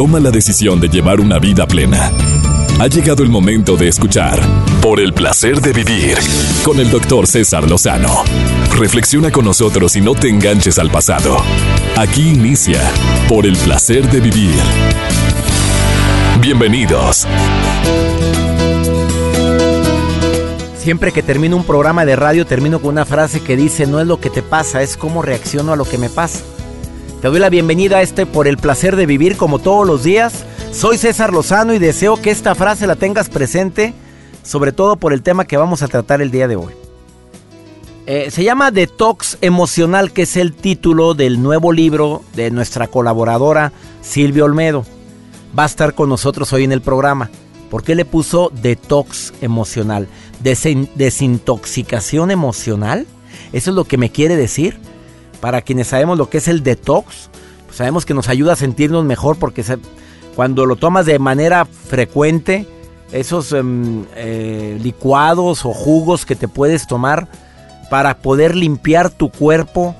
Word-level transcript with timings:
toma 0.00 0.18
la 0.18 0.30
decisión 0.30 0.80
de 0.80 0.88
llevar 0.88 1.20
una 1.20 1.38
vida 1.38 1.66
plena. 1.66 2.10
Ha 2.80 2.86
llegado 2.86 3.22
el 3.22 3.28
momento 3.28 3.76
de 3.76 3.88
escuchar 3.88 4.40
Por 4.80 4.98
el 4.98 5.12
placer 5.12 5.60
de 5.60 5.74
vivir 5.74 6.16
con 6.64 6.80
el 6.80 6.90
doctor 6.90 7.26
César 7.26 7.68
Lozano. 7.68 8.24
Reflexiona 8.78 9.30
con 9.30 9.44
nosotros 9.44 9.96
y 9.96 10.00
no 10.00 10.14
te 10.14 10.30
enganches 10.30 10.78
al 10.78 10.90
pasado. 10.90 11.36
Aquí 11.98 12.30
inicia 12.30 12.80
Por 13.28 13.44
el 13.44 13.58
placer 13.58 14.10
de 14.10 14.20
vivir. 14.20 14.54
Bienvenidos. 16.40 17.26
Siempre 20.78 21.12
que 21.12 21.22
termino 21.22 21.58
un 21.58 21.64
programa 21.64 22.06
de 22.06 22.16
radio 22.16 22.46
termino 22.46 22.80
con 22.80 22.92
una 22.92 23.04
frase 23.04 23.42
que 23.42 23.54
dice 23.54 23.86
no 23.86 24.00
es 24.00 24.06
lo 24.06 24.18
que 24.18 24.30
te 24.30 24.40
pasa, 24.40 24.80
es 24.80 24.96
cómo 24.96 25.20
reacciono 25.20 25.74
a 25.74 25.76
lo 25.76 25.84
que 25.84 25.98
me 25.98 26.08
pasa. 26.08 26.40
Te 27.20 27.28
doy 27.28 27.38
la 27.38 27.50
bienvenida 27.50 27.98
a 27.98 28.02
este 28.02 28.24
por 28.24 28.48
el 28.48 28.56
placer 28.56 28.96
de 28.96 29.04
vivir 29.04 29.36
como 29.36 29.58
todos 29.58 29.86
los 29.86 30.02
días. 30.02 30.46
Soy 30.72 30.96
César 30.96 31.34
Lozano 31.34 31.74
y 31.74 31.78
deseo 31.78 32.16
que 32.16 32.30
esta 32.30 32.54
frase 32.54 32.86
la 32.86 32.96
tengas 32.96 33.28
presente, 33.28 33.92
sobre 34.42 34.72
todo 34.72 34.96
por 34.96 35.12
el 35.12 35.20
tema 35.20 35.44
que 35.44 35.58
vamos 35.58 35.82
a 35.82 35.88
tratar 35.88 36.22
el 36.22 36.30
día 36.30 36.48
de 36.48 36.56
hoy. 36.56 36.72
Eh, 38.06 38.30
se 38.30 38.42
llama 38.42 38.70
Detox 38.70 39.36
Emocional, 39.42 40.12
que 40.12 40.22
es 40.22 40.38
el 40.38 40.54
título 40.54 41.12
del 41.12 41.42
nuevo 41.42 41.72
libro 41.72 42.22
de 42.34 42.50
nuestra 42.50 42.86
colaboradora 42.86 43.70
Silvia 44.00 44.46
Olmedo. 44.46 44.86
Va 45.56 45.64
a 45.64 45.66
estar 45.66 45.92
con 45.92 46.08
nosotros 46.08 46.50
hoy 46.54 46.64
en 46.64 46.72
el 46.72 46.80
programa. 46.80 47.28
¿Por 47.68 47.82
qué 47.82 47.94
le 47.94 48.06
puso 48.06 48.50
Detox 48.62 49.34
Emocional? 49.42 50.08
¿Desintoxicación 50.42 52.30
emocional? 52.30 53.06
¿Eso 53.52 53.70
es 53.70 53.76
lo 53.76 53.84
que 53.84 53.98
me 53.98 54.10
quiere 54.10 54.36
decir? 54.36 54.78
Para 55.40 55.62
quienes 55.62 55.88
sabemos 55.88 56.18
lo 56.18 56.28
que 56.28 56.38
es 56.38 56.48
el 56.48 56.62
detox, 56.62 57.30
pues 57.66 57.76
sabemos 57.76 58.04
que 58.04 58.14
nos 58.14 58.28
ayuda 58.28 58.52
a 58.52 58.56
sentirnos 58.56 59.04
mejor 59.04 59.38
porque 59.38 59.64
cuando 60.34 60.66
lo 60.66 60.76
tomas 60.76 61.06
de 61.06 61.18
manera 61.18 61.64
frecuente, 61.64 62.66
esos 63.12 63.52
em, 63.52 64.04
eh, 64.16 64.78
licuados 64.82 65.64
o 65.64 65.72
jugos 65.72 66.26
que 66.26 66.36
te 66.36 66.48
puedes 66.48 66.86
tomar 66.86 67.28
para 67.90 68.18
poder 68.18 68.54
limpiar 68.54 69.10
tu 69.10 69.30
cuerpo 69.30 69.94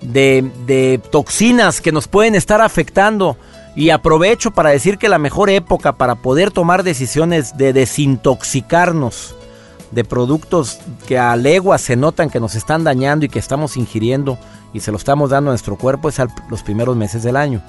de, 0.00 0.50
de 0.66 1.00
toxinas 1.10 1.80
que 1.80 1.92
nos 1.92 2.08
pueden 2.08 2.34
estar 2.34 2.60
afectando. 2.60 3.36
Y 3.74 3.90
aprovecho 3.90 4.52
para 4.52 4.70
decir 4.70 4.96
que 4.96 5.10
la 5.10 5.18
mejor 5.18 5.50
época 5.50 5.92
para 5.92 6.14
poder 6.14 6.50
tomar 6.50 6.82
decisiones 6.82 7.58
de 7.58 7.74
desintoxicarnos 7.74 9.34
de 9.90 10.04
productos 10.04 10.78
que 11.06 11.18
a 11.18 11.36
legua 11.36 11.78
se 11.78 11.96
notan 11.96 12.30
que 12.30 12.40
nos 12.40 12.54
están 12.54 12.84
dañando 12.84 13.24
y 13.24 13.28
que 13.28 13.38
estamos 13.38 13.76
ingiriendo 13.76 14.38
y 14.72 14.80
se 14.80 14.90
lo 14.90 14.98
estamos 14.98 15.30
dando 15.30 15.50
a 15.50 15.52
nuestro 15.52 15.76
cuerpo 15.76 16.08
es 16.08 16.16
los 16.50 16.62
primeros 16.62 16.96
meses 16.96 17.22
del 17.22 17.36
año. 17.36 17.62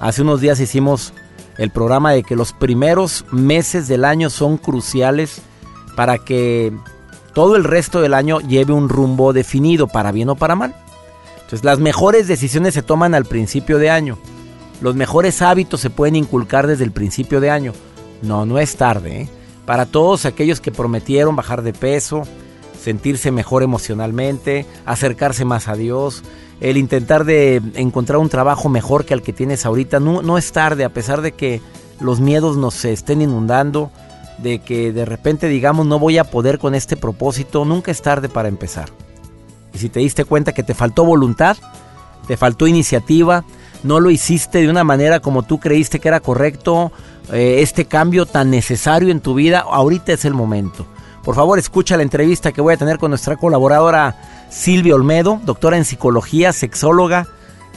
Hace 0.00 0.22
unos 0.22 0.40
días 0.40 0.58
hicimos 0.60 1.12
el 1.58 1.70
programa 1.70 2.12
de 2.12 2.22
que 2.22 2.36
los 2.36 2.52
primeros 2.52 3.24
meses 3.30 3.86
del 3.88 4.04
año 4.04 4.30
son 4.30 4.56
cruciales 4.56 5.42
para 5.96 6.18
que 6.18 6.72
todo 7.32 7.56
el 7.56 7.64
resto 7.64 8.00
del 8.00 8.14
año 8.14 8.40
lleve 8.40 8.72
un 8.72 8.88
rumbo 8.88 9.32
definido, 9.32 9.86
para 9.86 10.12
bien 10.12 10.28
o 10.30 10.36
para 10.36 10.56
mal. 10.56 10.74
Entonces 11.36 11.64
las 11.64 11.78
mejores 11.78 12.26
decisiones 12.26 12.74
se 12.74 12.82
toman 12.82 13.14
al 13.14 13.26
principio 13.26 13.78
de 13.78 13.90
año. 13.90 14.18
Los 14.80 14.96
mejores 14.96 15.42
hábitos 15.42 15.80
se 15.80 15.90
pueden 15.90 16.16
inculcar 16.16 16.66
desde 16.66 16.84
el 16.84 16.90
principio 16.90 17.40
de 17.40 17.50
año. 17.50 17.72
No, 18.22 18.46
no 18.46 18.58
es 18.58 18.76
tarde. 18.76 19.22
¿eh? 19.22 19.28
Para 19.66 19.86
todos 19.86 20.26
aquellos 20.26 20.60
que 20.60 20.70
prometieron 20.70 21.36
bajar 21.36 21.62
de 21.62 21.72
peso, 21.72 22.22
sentirse 22.80 23.30
mejor 23.30 23.62
emocionalmente, 23.62 24.66
acercarse 24.84 25.44
más 25.44 25.68
a 25.68 25.74
Dios, 25.74 26.22
el 26.60 26.76
intentar 26.76 27.24
de 27.24 27.62
encontrar 27.74 28.18
un 28.18 28.28
trabajo 28.28 28.68
mejor 28.68 29.04
que 29.04 29.14
el 29.14 29.22
que 29.22 29.32
tienes 29.32 29.64
ahorita. 29.64 30.00
No, 30.00 30.22
no 30.22 30.36
es 30.38 30.52
tarde, 30.52 30.84
a 30.84 30.92
pesar 30.92 31.22
de 31.22 31.32
que 31.32 31.60
los 32.00 32.20
miedos 32.20 32.56
nos 32.56 32.84
estén 32.84 33.22
inundando, 33.22 33.90
de 34.38 34.58
que 34.58 34.92
de 34.92 35.04
repente 35.04 35.48
digamos 35.48 35.86
no 35.86 35.98
voy 35.98 36.18
a 36.18 36.24
poder 36.24 36.58
con 36.58 36.74
este 36.74 36.96
propósito, 36.96 37.64
nunca 37.64 37.90
es 37.90 38.02
tarde 38.02 38.28
para 38.28 38.48
empezar. 38.48 38.90
Y 39.72 39.78
si 39.78 39.88
te 39.88 40.00
diste 40.00 40.24
cuenta 40.24 40.52
que 40.52 40.62
te 40.62 40.74
faltó 40.74 41.04
voluntad, 41.04 41.56
te 42.26 42.36
faltó 42.36 42.66
iniciativa, 42.66 43.44
no 43.82 44.00
lo 44.00 44.10
hiciste 44.10 44.60
de 44.60 44.68
una 44.68 44.84
manera 44.84 45.20
como 45.20 45.42
tú 45.42 45.58
creíste 45.58 46.00
que 46.00 46.08
era 46.08 46.20
correcto, 46.20 46.92
eh, 47.32 47.60
este 47.60 47.86
cambio 47.86 48.26
tan 48.26 48.50
necesario 48.50 49.10
en 49.10 49.20
tu 49.20 49.34
vida, 49.34 49.60
ahorita 49.60 50.12
es 50.12 50.24
el 50.24 50.34
momento. 50.34 50.86
Por 51.22 51.34
favor, 51.34 51.58
escucha 51.58 51.96
la 51.96 52.02
entrevista 52.02 52.52
que 52.52 52.60
voy 52.60 52.74
a 52.74 52.76
tener 52.76 52.98
con 52.98 53.10
nuestra 53.10 53.36
colaboradora 53.36 54.46
Silvia 54.50 54.94
Olmedo, 54.94 55.40
doctora 55.44 55.78
en 55.78 55.86
psicología, 55.86 56.52
sexóloga, 56.52 57.26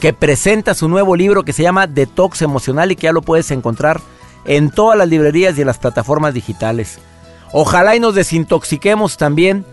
que 0.00 0.12
presenta 0.12 0.74
su 0.74 0.88
nuevo 0.88 1.16
libro 1.16 1.44
que 1.44 1.52
se 1.52 1.62
llama 1.62 1.86
Detox 1.86 2.42
Emocional 2.42 2.92
y 2.92 2.96
que 2.96 3.04
ya 3.04 3.12
lo 3.12 3.22
puedes 3.22 3.50
encontrar 3.50 4.00
en 4.44 4.70
todas 4.70 4.98
las 4.98 5.08
librerías 5.08 5.56
y 5.56 5.62
en 5.62 5.66
las 5.66 5.78
plataformas 5.78 6.34
digitales. 6.34 6.98
Ojalá 7.52 7.96
y 7.96 8.00
nos 8.00 8.14
desintoxiquemos 8.14 9.16
también 9.16 9.64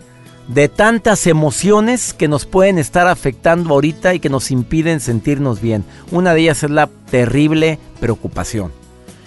de 0.48 0.68
tantas 0.68 1.26
emociones 1.26 2.14
que 2.14 2.28
nos 2.28 2.46
pueden 2.46 2.78
estar 2.78 3.08
afectando 3.08 3.74
ahorita 3.74 4.14
y 4.14 4.20
que 4.20 4.30
nos 4.30 4.50
impiden 4.50 5.00
sentirnos 5.00 5.60
bien. 5.60 5.84
Una 6.10 6.34
de 6.34 6.40
ellas 6.40 6.62
es 6.62 6.70
la 6.70 6.88
terrible 7.10 7.78
preocupación. 8.00 8.85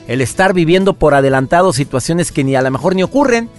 El 0.10 0.20
estar 0.20 0.54
viviendo 0.54 0.96
por 0.96 1.14
adelantado 1.14 1.72
situaciones 1.72 2.34
que 2.34 2.44
ni 2.44 2.58
a 2.58 2.62
lo 2.62 2.70
mejor 2.70 2.96
ni 2.96 3.04
ocurren 3.04 3.50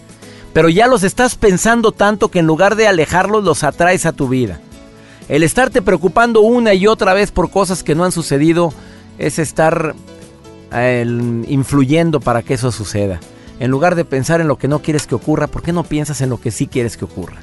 pero 0.52 0.68
ya 0.68 0.86
los 0.86 1.02
estás 1.02 1.36
pensando 1.36 1.92
tanto 1.92 2.28
que 2.28 2.40
en 2.40 2.46
lugar 2.46 2.76
de 2.76 2.88
alejarlos 2.88 3.44
los 3.44 3.62
atraes 3.62 4.06
a 4.06 4.12
tu 4.12 4.28
vida. 4.28 4.60
El 5.28 5.42
estarte 5.42 5.80
preocupando 5.80 6.40
una 6.40 6.74
y 6.74 6.86
otra 6.86 7.14
vez 7.14 7.30
por 7.30 7.50
cosas 7.50 7.84
que 7.84 7.94
no 7.94 8.04
han 8.04 8.12
sucedido 8.12 8.72
es 9.18 9.38
estar 9.38 9.94
influyendo 10.72 12.20
para 12.20 12.42
que 12.42 12.54
eso 12.54 12.72
suceda. 12.72 13.20
En 13.60 13.70
lugar 13.70 13.94
de 13.94 14.04
pensar 14.04 14.40
en 14.40 14.48
lo 14.48 14.56
que 14.56 14.68
no 14.68 14.80
quieres 14.80 15.06
que 15.06 15.14
ocurra, 15.14 15.46
¿por 15.46 15.62
qué 15.62 15.72
no 15.72 15.84
piensas 15.84 16.20
en 16.20 16.30
lo 16.30 16.40
que 16.40 16.50
sí 16.50 16.66
quieres 16.66 16.96
que 16.96 17.04
ocurra? 17.04 17.42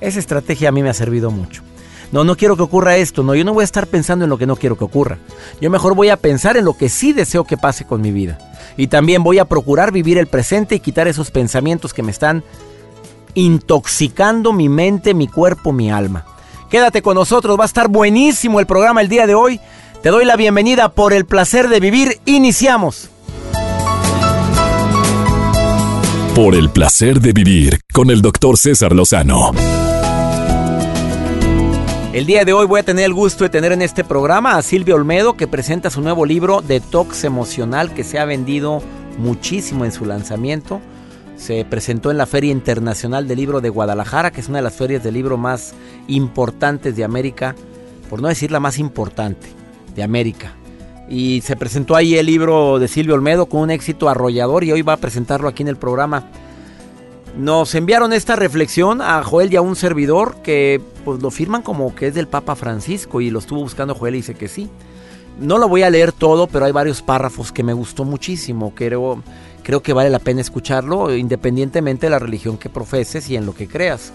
Esa 0.00 0.20
estrategia 0.20 0.68
a 0.68 0.72
mí 0.72 0.82
me 0.82 0.90
ha 0.90 0.94
servido 0.94 1.30
mucho. 1.30 1.62
No, 2.12 2.24
no 2.24 2.36
quiero 2.36 2.56
que 2.56 2.62
ocurra 2.62 2.98
esto, 2.98 3.22
no, 3.22 3.34
yo 3.34 3.42
no 3.42 3.54
voy 3.54 3.62
a 3.62 3.64
estar 3.64 3.86
pensando 3.86 4.24
en 4.24 4.30
lo 4.30 4.36
que 4.36 4.46
no 4.46 4.56
quiero 4.56 4.76
que 4.76 4.84
ocurra. 4.84 5.18
Yo 5.62 5.70
mejor 5.70 5.94
voy 5.94 6.10
a 6.10 6.18
pensar 6.18 6.58
en 6.58 6.66
lo 6.66 6.76
que 6.76 6.90
sí 6.90 7.14
deseo 7.14 7.44
que 7.44 7.56
pase 7.56 7.86
con 7.86 8.02
mi 8.02 8.12
vida. 8.12 8.38
Y 8.76 8.88
también 8.88 9.22
voy 9.22 9.38
a 9.38 9.46
procurar 9.46 9.92
vivir 9.92 10.18
el 10.18 10.26
presente 10.26 10.74
y 10.74 10.80
quitar 10.80 11.08
esos 11.08 11.30
pensamientos 11.30 11.94
que 11.94 12.02
me 12.02 12.10
están 12.10 12.44
intoxicando 13.34 14.52
mi 14.52 14.68
mente, 14.68 15.14
mi 15.14 15.26
cuerpo, 15.26 15.72
mi 15.72 15.90
alma. 15.90 16.26
Quédate 16.70 17.00
con 17.00 17.14
nosotros, 17.14 17.58
va 17.58 17.64
a 17.64 17.66
estar 17.66 17.88
buenísimo 17.88 18.60
el 18.60 18.66
programa 18.66 19.00
el 19.00 19.08
día 19.08 19.26
de 19.26 19.34
hoy. 19.34 19.58
Te 20.02 20.10
doy 20.10 20.26
la 20.26 20.36
bienvenida 20.36 20.90
por 20.90 21.14
el 21.14 21.24
placer 21.24 21.68
de 21.68 21.80
vivir. 21.80 22.20
Iniciamos. 22.26 23.08
Por 26.34 26.54
el 26.54 26.68
placer 26.70 27.20
de 27.20 27.32
vivir 27.32 27.80
con 27.92 28.10
el 28.10 28.20
doctor 28.20 28.58
César 28.58 28.94
Lozano. 28.94 29.52
El 32.12 32.26
día 32.26 32.44
de 32.44 32.52
hoy 32.52 32.66
voy 32.66 32.80
a 32.80 32.82
tener 32.82 33.06
el 33.06 33.14
gusto 33.14 33.42
de 33.42 33.48
tener 33.48 33.72
en 33.72 33.80
este 33.80 34.04
programa 34.04 34.58
a 34.58 34.62
Silvia 34.62 34.94
Olmedo 34.94 35.34
que 35.34 35.46
presenta 35.46 35.88
su 35.88 36.02
nuevo 36.02 36.26
libro 36.26 36.60
Detox 36.60 37.24
Emocional 37.24 37.94
que 37.94 38.04
se 38.04 38.18
ha 38.18 38.26
vendido 38.26 38.82
muchísimo 39.16 39.86
en 39.86 39.92
su 39.92 40.04
lanzamiento. 40.04 40.82
Se 41.38 41.64
presentó 41.64 42.10
en 42.10 42.18
la 42.18 42.26
Feria 42.26 42.52
Internacional 42.52 43.26
del 43.26 43.38
Libro 43.38 43.62
de 43.62 43.70
Guadalajara, 43.70 44.30
que 44.30 44.42
es 44.42 44.48
una 44.50 44.58
de 44.58 44.62
las 44.64 44.74
ferias 44.74 45.02
de 45.02 45.10
libro 45.10 45.38
más 45.38 45.72
importantes 46.06 46.94
de 46.96 47.04
América, 47.04 47.56
por 48.10 48.20
no 48.20 48.28
decir 48.28 48.50
la 48.50 48.60
más 48.60 48.78
importante 48.78 49.46
de 49.94 50.02
América. 50.02 50.52
Y 51.08 51.40
se 51.40 51.56
presentó 51.56 51.96
ahí 51.96 52.16
el 52.16 52.26
libro 52.26 52.78
de 52.78 52.88
Silvia 52.88 53.14
Olmedo 53.14 53.46
con 53.46 53.62
un 53.62 53.70
éxito 53.70 54.10
arrollador 54.10 54.64
y 54.64 54.72
hoy 54.72 54.82
va 54.82 54.92
a 54.92 54.98
presentarlo 54.98 55.48
aquí 55.48 55.62
en 55.62 55.68
el 55.68 55.76
programa. 55.76 56.28
Nos 57.36 57.74
enviaron 57.74 58.12
esta 58.12 58.36
reflexión 58.36 59.00
a 59.00 59.22
Joel 59.22 59.52
y 59.52 59.56
a 59.56 59.62
un 59.62 59.74
servidor 59.74 60.36
que 60.42 60.82
pues 61.02 61.22
lo 61.22 61.30
firman 61.30 61.62
como 61.62 61.94
que 61.94 62.08
es 62.08 62.14
del 62.14 62.28
Papa 62.28 62.54
Francisco 62.56 63.22
y 63.22 63.30
lo 63.30 63.38
estuvo 63.38 63.60
buscando 63.60 63.94
Joel 63.94 64.16
y 64.16 64.18
dice 64.18 64.34
que 64.34 64.48
sí. 64.48 64.68
No 65.40 65.56
lo 65.56 65.66
voy 65.66 65.82
a 65.82 65.88
leer 65.88 66.12
todo, 66.12 66.46
pero 66.46 66.66
hay 66.66 66.72
varios 66.72 67.00
párrafos 67.00 67.50
que 67.50 67.62
me 67.62 67.72
gustó 67.72 68.04
muchísimo. 68.04 68.74
Creo, 68.74 69.22
creo 69.62 69.82
que 69.82 69.94
vale 69.94 70.10
la 70.10 70.18
pena 70.18 70.42
escucharlo 70.42 71.16
independientemente 71.16 72.06
de 72.06 72.10
la 72.10 72.18
religión 72.18 72.58
que 72.58 72.68
profeses 72.68 73.30
y 73.30 73.36
en 73.36 73.46
lo 73.46 73.54
que 73.54 73.66
creas. 73.66 74.12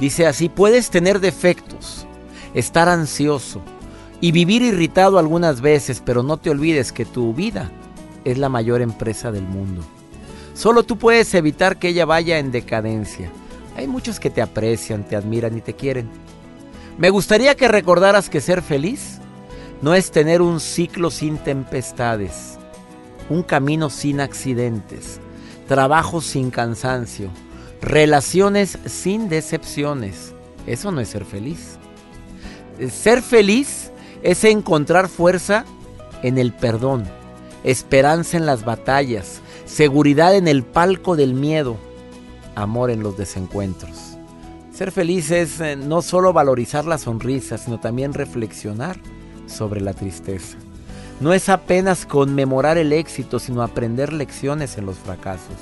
Dice 0.00 0.26
así, 0.26 0.48
puedes 0.48 0.88
tener 0.88 1.20
defectos, 1.20 2.06
estar 2.54 2.88
ansioso 2.88 3.60
y 4.22 4.32
vivir 4.32 4.62
irritado 4.62 5.18
algunas 5.18 5.60
veces, 5.60 6.02
pero 6.02 6.22
no 6.22 6.38
te 6.38 6.48
olvides 6.48 6.92
que 6.92 7.04
tu 7.04 7.34
vida 7.34 7.70
es 8.24 8.38
la 8.38 8.48
mayor 8.48 8.80
empresa 8.80 9.30
del 9.30 9.44
mundo. 9.44 9.84
Solo 10.54 10.84
tú 10.84 10.96
puedes 10.96 11.34
evitar 11.34 11.78
que 11.78 11.88
ella 11.88 12.06
vaya 12.06 12.38
en 12.38 12.52
decadencia. 12.52 13.30
Hay 13.76 13.88
muchos 13.88 14.20
que 14.20 14.30
te 14.30 14.40
aprecian, 14.40 15.06
te 15.06 15.16
admiran 15.16 15.58
y 15.58 15.60
te 15.60 15.74
quieren. 15.74 16.08
Me 16.96 17.10
gustaría 17.10 17.56
que 17.56 17.66
recordaras 17.66 18.30
que 18.30 18.40
ser 18.40 18.62
feliz 18.62 19.18
no 19.82 19.94
es 19.94 20.12
tener 20.12 20.40
un 20.40 20.60
ciclo 20.60 21.10
sin 21.10 21.38
tempestades, 21.38 22.56
un 23.28 23.42
camino 23.42 23.90
sin 23.90 24.20
accidentes, 24.20 25.18
trabajo 25.66 26.20
sin 26.20 26.50
cansancio, 26.50 27.30
relaciones 27.82 28.78
sin 28.86 29.28
decepciones. 29.28 30.32
Eso 30.66 30.92
no 30.92 31.00
es 31.00 31.08
ser 31.08 31.24
feliz. 31.24 31.78
Ser 32.90 33.22
feliz 33.22 33.90
es 34.22 34.44
encontrar 34.44 35.08
fuerza 35.08 35.64
en 36.22 36.38
el 36.38 36.52
perdón, 36.52 37.04
esperanza 37.64 38.36
en 38.36 38.46
las 38.46 38.64
batallas, 38.64 39.40
seguridad 39.64 40.34
en 40.34 40.48
el 40.48 40.62
palco 40.62 41.16
del 41.16 41.34
miedo, 41.34 41.76
amor 42.54 42.90
en 42.90 43.02
los 43.02 43.16
desencuentros. 43.16 44.18
Ser 44.72 44.90
feliz 44.90 45.30
es 45.30 45.60
eh, 45.60 45.76
no 45.76 46.02
solo 46.02 46.32
valorizar 46.32 46.84
la 46.84 46.98
sonrisa, 46.98 47.58
sino 47.58 47.78
también 47.78 48.12
reflexionar 48.12 48.98
sobre 49.46 49.80
la 49.80 49.94
tristeza. 49.94 50.58
No 51.20 51.32
es 51.32 51.48
apenas 51.48 52.06
conmemorar 52.06 52.76
el 52.76 52.92
éxito, 52.92 53.38
sino 53.38 53.62
aprender 53.62 54.12
lecciones 54.12 54.76
en 54.76 54.86
los 54.86 54.96
fracasos. 54.96 55.56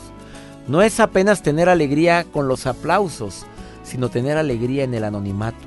No 0.66 0.80
es 0.80 0.98
apenas 0.98 1.42
tener 1.42 1.68
alegría 1.68 2.24
con 2.24 2.48
los 2.48 2.66
aplausos, 2.66 3.44
sino 3.84 4.08
tener 4.08 4.38
alegría 4.38 4.84
en 4.84 4.94
el 4.94 5.04
anonimato. 5.04 5.66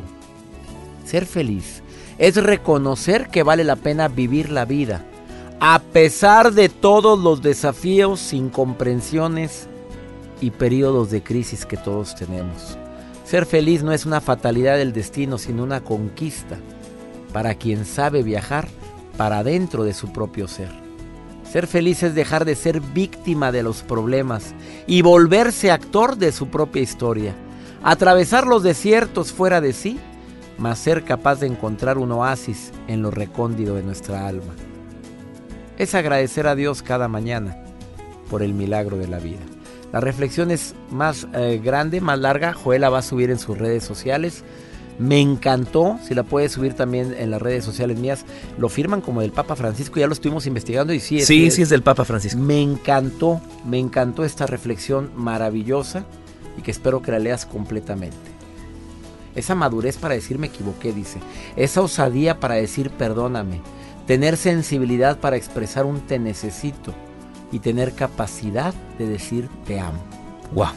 Ser 1.05 1.25
feliz 1.25 1.83
es 2.17 2.35
reconocer 2.35 3.27
que 3.27 3.43
vale 3.43 3.63
la 3.63 3.75
pena 3.75 4.07
vivir 4.07 4.49
la 4.49 4.65
vida, 4.65 5.05
a 5.59 5.79
pesar 5.79 6.53
de 6.53 6.69
todos 6.69 7.19
los 7.19 7.41
desafíos, 7.41 8.33
incomprensiones 8.33 9.67
y 10.41 10.51
periodos 10.51 11.11
de 11.11 11.23
crisis 11.23 11.65
que 11.65 11.77
todos 11.77 12.15
tenemos. 12.15 12.77
Ser 13.23 13.45
feliz 13.45 13.81
no 13.81 13.91
es 13.91 14.05
una 14.05 14.21
fatalidad 14.21 14.77
del 14.77 14.93
destino, 14.93 15.37
sino 15.37 15.63
una 15.63 15.81
conquista 15.81 16.57
para 17.33 17.55
quien 17.55 17.85
sabe 17.85 18.21
viajar 18.21 18.67
para 19.17 19.43
dentro 19.43 19.83
de 19.83 19.93
su 19.93 20.11
propio 20.11 20.47
ser. 20.47 20.69
Ser 21.49 21.67
feliz 21.67 22.03
es 22.03 22.13
dejar 22.15 22.43
de 22.43 22.55
ser 22.55 22.81
víctima 22.81 23.51
de 23.51 23.63
los 23.63 23.81
problemas 23.81 24.53
y 24.87 25.01
volverse 25.01 25.71
actor 25.71 26.17
de 26.17 26.31
su 26.31 26.49
propia 26.49 26.81
historia. 26.81 27.33
Atravesar 27.81 28.45
los 28.45 28.61
desiertos 28.61 29.31
fuera 29.31 29.61
de 29.61 29.71
sí, 29.71 29.99
mas 30.57 30.79
ser 30.79 31.03
capaz 31.03 31.39
de 31.39 31.47
encontrar 31.47 31.97
un 31.97 32.11
oasis 32.11 32.71
en 32.87 33.01
lo 33.01 33.11
recóndido 33.11 33.75
de 33.75 33.83
nuestra 33.83 34.27
alma. 34.27 34.53
Es 35.77 35.93
agradecer 35.93 36.47
a 36.47 36.55
Dios 36.55 36.81
cada 36.81 37.07
mañana 37.07 37.57
por 38.29 38.41
el 38.41 38.53
milagro 38.53 38.97
de 38.97 39.07
la 39.07 39.19
vida. 39.19 39.41
La 39.91 39.99
reflexión 39.99 40.51
es 40.51 40.73
más 40.91 41.27
eh, 41.33 41.61
grande, 41.63 42.01
más 42.01 42.19
larga. 42.19 42.53
Joel 42.53 42.81
la 42.81 42.89
va 42.89 42.99
a 42.99 43.01
subir 43.01 43.29
en 43.29 43.39
sus 43.39 43.57
redes 43.57 43.83
sociales. 43.83 44.43
Me 44.97 45.19
encantó, 45.19 45.99
si 46.05 46.15
la 46.15 46.23
puedes 46.23 46.53
subir 46.53 46.73
también 46.73 47.13
en 47.17 47.29
las 47.29 47.41
redes 47.41 47.65
sociales 47.65 47.99
mías, 47.99 48.25
lo 48.57 48.69
firman 48.69 49.01
como 49.01 49.19
del 49.19 49.31
Papa 49.31 49.57
Francisco, 49.57 49.99
ya 49.99 50.07
lo 50.07 50.13
estuvimos 50.13 50.47
investigando 50.47 50.93
y 50.93 51.01
sí 51.01 51.19
es. 51.19 51.27
Sí, 51.27 51.51
sí 51.51 51.63
es 51.63 51.69
del 51.69 51.83
Papa 51.83 52.05
Francisco. 52.05 52.39
Me 52.39 52.61
encantó, 52.61 53.41
me 53.65 53.77
encantó 53.77 54.23
esta 54.23 54.45
reflexión 54.45 55.11
maravillosa 55.15 56.05
y 56.57 56.61
que 56.61 56.71
espero 56.71 57.01
que 57.01 57.11
la 57.11 57.19
leas 57.19 57.45
completamente. 57.45 58.15
Esa 59.35 59.53
madurez 59.53 59.97
para 59.97 60.15
decir 60.15 60.39
me 60.39 60.47
equivoqué, 60.47 60.93
dice. 60.93 61.19
Esa 61.57 61.81
osadía 61.81 62.39
para 62.39 62.55
decir 62.55 62.89
perdóname. 62.89 63.61
Tener 64.07 64.37
sensibilidad 64.37 65.17
para 65.17 65.35
expresar 65.35 65.85
un 65.85 66.01
te 66.01 66.19
necesito 66.19 66.93
y 67.51 67.59
tener 67.59 67.93
capacidad 67.93 68.73
de 68.99 69.07
decir 69.07 69.49
te 69.65 69.79
amo. 69.79 70.03
Wow. 70.53 70.69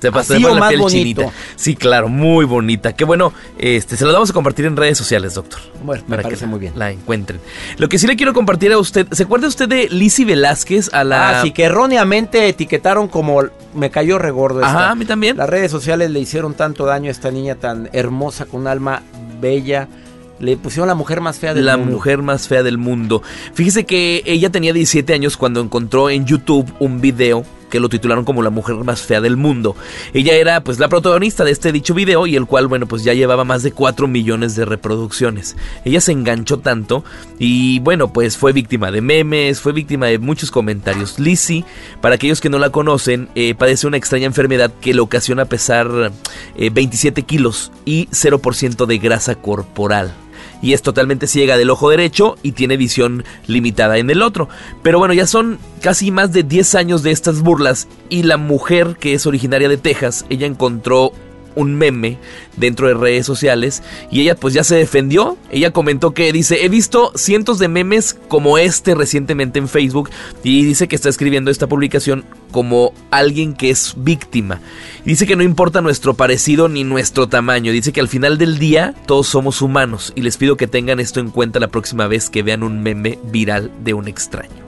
Se 0.00 0.12
pasó 0.12 0.34
de 0.34 0.40
la 0.40 0.68
piel 0.68 0.84
chinita. 0.86 1.32
Sí, 1.56 1.74
claro, 1.74 2.08
muy 2.08 2.44
bonita. 2.44 2.92
Qué 2.92 3.04
bueno, 3.04 3.32
este, 3.58 3.96
se 3.96 4.04
la 4.04 4.12
vamos 4.12 4.30
a 4.30 4.32
compartir 4.32 4.66
en 4.66 4.76
redes 4.76 4.98
sociales, 4.98 5.34
doctor. 5.34 5.60
Bueno, 5.82 6.04
me 6.06 6.18
parece 6.18 6.46
muy 6.46 6.58
bien. 6.58 6.74
La 6.76 6.90
encuentren. 6.90 7.40
Lo 7.78 7.88
que 7.88 7.98
sí 7.98 8.06
le 8.06 8.14
quiero 8.16 8.34
compartir 8.34 8.72
a 8.72 8.78
usted, 8.78 9.06
¿se 9.10 9.22
acuerda 9.22 9.48
usted 9.48 9.68
de 9.68 9.88
Lizzie 9.88 10.26
Velázquez 10.26 10.92
a 10.92 11.02
la. 11.02 11.40
Ah, 11.40 11.42
sí, 11.42 11.50
que 11.50 11.64
erróneamente 11.64 12.46
etiquetaron 12.48 13.08
como 13.08 13.42
me 13.74 13.90
cayó 13.90 14.18
regordo. 14.18 14.62
Ajá, 14.64 14.90
a 14.90 14.94
mí 14.94 15.06
también. 15.06 15.38
Las 15.38 15.48
redes 15.48 15.70
sociales 15.70 16.10
le 16.10 16.20
hicieron 16.20 16.54
tanto 16.54 16.84
daño 16.84 17.08
a 17.08 17.12
esta 17.12 17.30
niña 17.30 17.54
tan 17.54 17.88
hermosa, 17.92 18.44
con 18.44 18.66
alma 18.66 19.02
bella 19.40 19.88
le 20.38 20.56
pusieron 20.56 20.88
la 20.88 20.94
mujer 20.94 21.20
más 21.20 21.38
fea 21.38 21.54
del 21.54 21.64
mundo. 21.64 21.78
La 21.78 21.92
mujer 21.92 22.22
más 22.22 22.48
fea 22.48 22.62
del 22.62 22.78
mundo. 22.78 23.22
Fíjese 23.54 23.84
que 23.84 24.22
ella 24.26 24.50
tenía 24.50 24.72
17 24.72 25.12
años 25.12 25.36
cuando 25.36 25.60
encontró 25.60 26.10
en 26.10 26.26
YouTube 26.26 26.72
un 26.78 27.00
video 27.00 27.44
que 27.70 27.80
lo 27.80 27.88
titularon 27.88 28.24
como 28.24 28.42
la 28.42 28.50
mujer 28.50 28.76
más 28.76 29.02
fea 29.02 29.20
del 29.20 29.36
mundo. 29.36 29.76
Ella 30.14 30.34
era 30.34 30.62
pues 30.62 30.78
la 30.78 30.88
protagonista 30.88 31.44
de 31.44 31.50
este 31.50 31.72
dicho 31.72 31.94
video 31.94 32.26
y 32.26 32.36
el 32.36 32.46
cual 32.46 32.66
bueno 32.68 32.86
pues 32.86 33.04
ya 33.04 33.14
llevaba 33.14 33.44
más 33.44 33.62
de 33.62 33.72
4 33.72 34.08
millones 34.08 34.54
de 34.56 34.64
reproducciones. 34.64 35.56
Ella 35.84 36.00
se 36.00 36.12
enganchó 36.12 36.58
tanto 36.58 37.04
y 37.38 37.80
bueno 37.80 38.12
pues 38.12 38.36
fue 38.36 38.52
víctima 38.52 38.90
de 38.90 39.00
memes, 39.00 39.60
fue 39.60 39.72
víctima 39.72 40.06
de 40.06 40.18
muchos 40.18 40.50
comentarios. 40.50 41.18
Lizzie, 41.18 41.64
para 42.00 42.16
aquellos 42.16 42.40
que 42.40 42.50
no 42.50 42.58
la 42.58 42.70
conocen, 42.70 43.28
eh, 43.34 43.54
padece 43.54 43.86
una 43.86 43.96
extraña 43.96 44.26
enfermedad 44.26 44.72
que 44.80 44.94
le 44.94 45.00
ocasiona 45.00 45.44
pesar 45.46 46.12
27 46.56 47.20
eh, 47.20 47.24
kilos 47.24 47.72
y 47.84 48.06
0% 48.08 48.86
de 48.86 48.98
grasa 48.98 49.34
corporal 49.34 50.14
y 50.62 50.72
es 50.72 50.82
totalmente 50.82 51.26
ciega 51.26 51.56
del 51.56 51.70
ojo 51.70 51.90
derecho 51.90 52.36
y 52.42 52.52
tiene 52.52 52.76
visión 52.76 53.24
limitada 53.46 53.98
en 53.98 54.10
el 54.10 54.22
otro. 54.22 54.48
Pero 54.82 54.98
bueno, 54.98 55.14
ya 55.14 55.26
son 55.26 55.58
casi 55.80 56.10
más 56.10 56.32
de 56.32 56.42
10 56.42 56.74
años 56.74 57.02
de 57.02 57.10
estas 57.10 57.42
burlas 57.42 57.88
y 58.08 58.22
la 58.22 58.36
mujer 58.36 58.96
que 58.98 59.14
es 59.14 59.26
originaria 59.26 59.68
de 59.68 59.76
Texas, 59.76 60.24
ella 60.28 60.46
encontró 60.46 61.12
un 61.56 61.74
meme 61.74 62.18
dentro 62.56 62.86
de 62.86 62.94
redes 62.94 63.26
sociales 63.26 63.82
y 64.10 64.20
ella 64.20 64.36
pues 64.36 64.54
ya 64.54 64.62
se 64.62 64.76
defendió. 64.76 65.36
Ella 65.50 65.72
comentó 65.72 66.12
que 66.12 66.32
dice, 66.32 66.64
he 66.64 66.68
visto 66.68 67.10
cientos 67.16 67.58
de 67.58 67.66
memes 67.66 68.14
como 68.28 68.58
este 68.58 68.94
recientemente 68.94 69.58
en 69.58 69.68
Facebook 69.68 70.10
y 70.44 70.64
dice 70.64 70.86
que 70.86 70.94
está 70.94 71.08
escribiendo 71.08 71.50
esta 71.50 71.66
publicación 71.66 72.24
como 72.52 72.92
alguien 73.10 73.54
que 73.54 73.70
es 73.70 73.94
víctima. 73.96 74.60
Dice 75.04 75.26
que 75.26 75.36
no 75.36 75.42
importa 75.42 75.80
nuestro 75.80 76.14
parecido 76.14 76.68
ni 76.68 76.84
nuestro 76.84 77.28
tamaño, 77.28 77.72
dice 77.72 77.92
que 77.92 78.00
al 78.00 78.08
final 78.08 78.38
del 78.38 78.58
día 78.58 78.94
todos 79.06 79.26
somos 79.26 79.62
humanos 79.62 80.12
y 80.14 80.22
les 80.22 80.36
pido 80.36 80.56
que 80.56 80.66
tengan 80.66 81.00
esto 81.00 81.20
en 81.20 81.30
cuenta 81.30 81.58
la 81.58 81.68
próxima 81.68 82.06
vez 82.06 82.30
que 82.30 82.42
vean 82.42 82.62
un 82.62 82.82
meme 82.82 83.18
viral 83.24 83.70
de 83.82 83.94
un 83.94 84.08
extraño. 84.08 84.66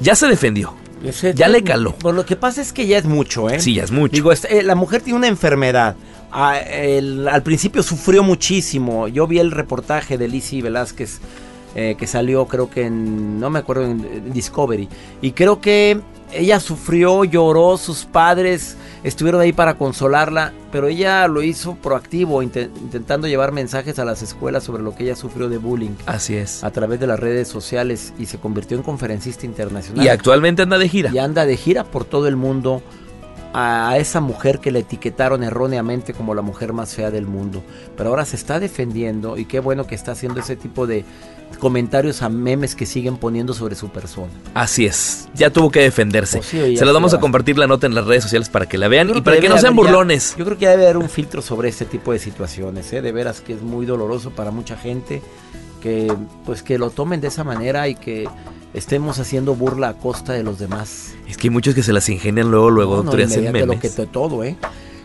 Ya 0.00 0.14
se 0.14 0.26
defendió. 0.28 0.74
ya 1.34 1.48
le 1.48 1.62
caló. 1.62 1.94
Por 1.94 2.14
lo 2.14 2.24
que 2.24 2.36
pasa 2.36 2.60
es 2.60 2.72
que 2.72 2.86
ya 2.86 2.98
es 2.98 3.04
mucho, 3.04 3.50
¿eh? 3.50 3.60
Sí, 3.60 3.74
ya 3.74 3.84
es 3.84 3.90
mucho. 3.90 4.12
Digo, 4.12 4.32
eh, 4.32 4.62
la 4.62 4.74
mujer 4.74 5.02
tiene 5.02 5.18
una 5.18 5.28
enfermedad 5.28 5.96
al 6.30 7.42
principio 7.42 7.82
sufrió 7.82 8.22
muchísimo. 8.22 9.08
Yo 9.08 9.26
vi 9.26 9.38
el 9.38 9.50
reportaje 9.50 10.18
de 10.18 10.28
Lizzie 10.28 10.62
Velázquez 10.62 11.20
eh, 11.74 11.96
que 11.98 12.06
salió 12.06 12.46
creo 12.46 12.70
que 12.70 12.86
en, 12.86 13.38
no 13.38 13.50
me 13.50 13.58
acuerdo, 13.58 13.84
en, 13.84 14.32
Discovery. 14.32 14.88
Y 15.20 15.32
creo 15.32 15.60
que 15.60 16.00
ella 16.32 16.60
sufrió, 16.60 17.24
lloró, 17.24 17.76
sus 17.76 18.04
padres 18.04 18.76
estuvieron 19.04 19.40
ahí 19.40 19.52
para 19.52 19.74
consolarla, 19.74 20.52
pero 20.72 20.88
ella 20.88 21.28
lo 21.28 21.42
hizo 21.42 21.76
proactivo, 21.76 22.42
intentando 22.42 23.28
llevar 23.28 23.52
mensajes 23.52 23.98
a 23.98 24.04
las 24.04 24.22
escuelas 24.22 24.64
sobre 24.64 24.82
lo 24.82 24.94
que 24.94 25.04
ella 25.04 25.14
sufrió 25.14 25.48
de 25.48 25.58
bullying. 25.58 25.94
Así 26.06 26.34
es. 26.34 26.64
A 26.64 26.70
través 26.70 27.00
de 27.00 27.06
las 27.06 27.20
redes 27.20 27.48
sociales 27.48 28.12
y 28.18 28.26
se 28.26 28.38
convirtió 28.38 28.76
en 28.76 28.82
conferencista 28.82 29.46
internacional. 29.46 30.04
Y 30.04 30.08
actualmente 30.08 30.62
anda 30.62 30.78
de 30.78 30.88
gira. 30.88 31.10
Y 31.12 31.18
anda 31.18 31.46
de 31.46 31.56
gira 31.56 31.84
por 31.84 32.04
todo 32.04 32.28
el 32.28 32.36
mundo 32.36 32.82
a 33.54 33.96
esa 33.98 34.20
mujer 34.20 34.58
que 34.58 34.70
le 34.70 34.80
etiquetaron 34.80 35.42
erróneamente 35.42 36.12
como 36.12 36.34
la 36.34 36.42
mujer 36.42 36.72
más 36.72 36.94
fea 36.94 37.10
del 37.10 37.26
mundo. 37.26 37.62
Pero 37.96 38.10
ahora 38.10 38.24
se 38.24 38.36
está 38.36 38.60
defendiendo 38.60 39.36
y 39.36 39.46
qué 39.46 39.60
bueno 39.60 39.86
que 39.86 39.94
está 39.94 40.12
haciendo 40.12 40.40
ese 40.40 40.56
tipo 40.56 40.86
de 40.86 41.04
comentarios 41.58 42.22
a 42.22 42.28
memes 42.28 42.74
que 42.74 42.86
siguen 42.86 43.16
poniendo 43.16 43.54
sobre 43.54 43.74
su 43.74 43.88
persona. 43.88 44.30
Así 44.54 44.86
es, 44.86 45.28
ya 45.34 45.50
tuvo 45.50 45.70
que 45.70 45.80
defenderse. 45.80 46.38
Pues 46.38 46.48
se 46.48 46.84
las 46.84 46.94
vamos 46.94 47.14
a 47.14 47.20
compartir 47.20 47.58
la 47.58 47.66
nota 47.66 47.86
en 47.86 47.94
las 47.94 48.06
redes 48.06 48.22
sociales 48.24 48.48
para 48.48 48.66
que 48.66 48.78
la 48.78 48.88
vean 48.88 49.10
y 49.14 49.20
para 49.22 49.40
que, 49.40 49.48
no 49.48 49.58
sean 49.58 49.74
burlones. 49.74 50.34
yo 50.38 50.44
creo 50.44 50.58
que 50.58 50.68
debe 50.68 50.84
haber 50.84 50.98
un 50.98 51.08
filtro 51.08 51.42
sobre 51.42 51.68
este 51.68 51.84
tipo 51.84 52.12
de 52.12 52.18
situaciones, 52.18 52.92
¿eh? 52.92 53.02
de 53.02 53.12
veras 53.12 53.40
que 53.40 53.54
es 53.54 53.62
muy 53.62 53.86
doloroso 53.86 54.30
para 54.30 54.50
mucha 54.50 54.76
gente 54.76 55.22
que 55.80 56.12
pues 56.44 56.62
que 56.62 56.76
lo 56.78 56.90
tomen 56.90 57.20
de 57.20 57.28
esa 57.28 57.44
manera 57.44 57.88
y 57.88 57.94
que 57.94 58.28
estemos 58.74 59.18
haciendo 59.18 59.54
burla 59.54 59.90
a 59.90 59.94
costa 59.94 60.32
de 60.32 60.42
los 60.42 60.58
demás. 60.58 61.14
Es 61.28 61.36
que 61.36 61.48
hay 61.48 61.50
muchos 61.50 61.74
que 61.74 61.82
se 61.82 61.92
las 61.92 62.08
ingenian 62.08 62.50
luego, 62.50 62.70
luego, 62.70 62.96
no, 62.96 63.02
doctor, 63.04 63.22
hacen 63.22 63.44
memes. 63.44 63.66
Lo 63.66 63.80
que 63.80 63.88
todo, 64.06 64.44
¿eh? 64.44 64.56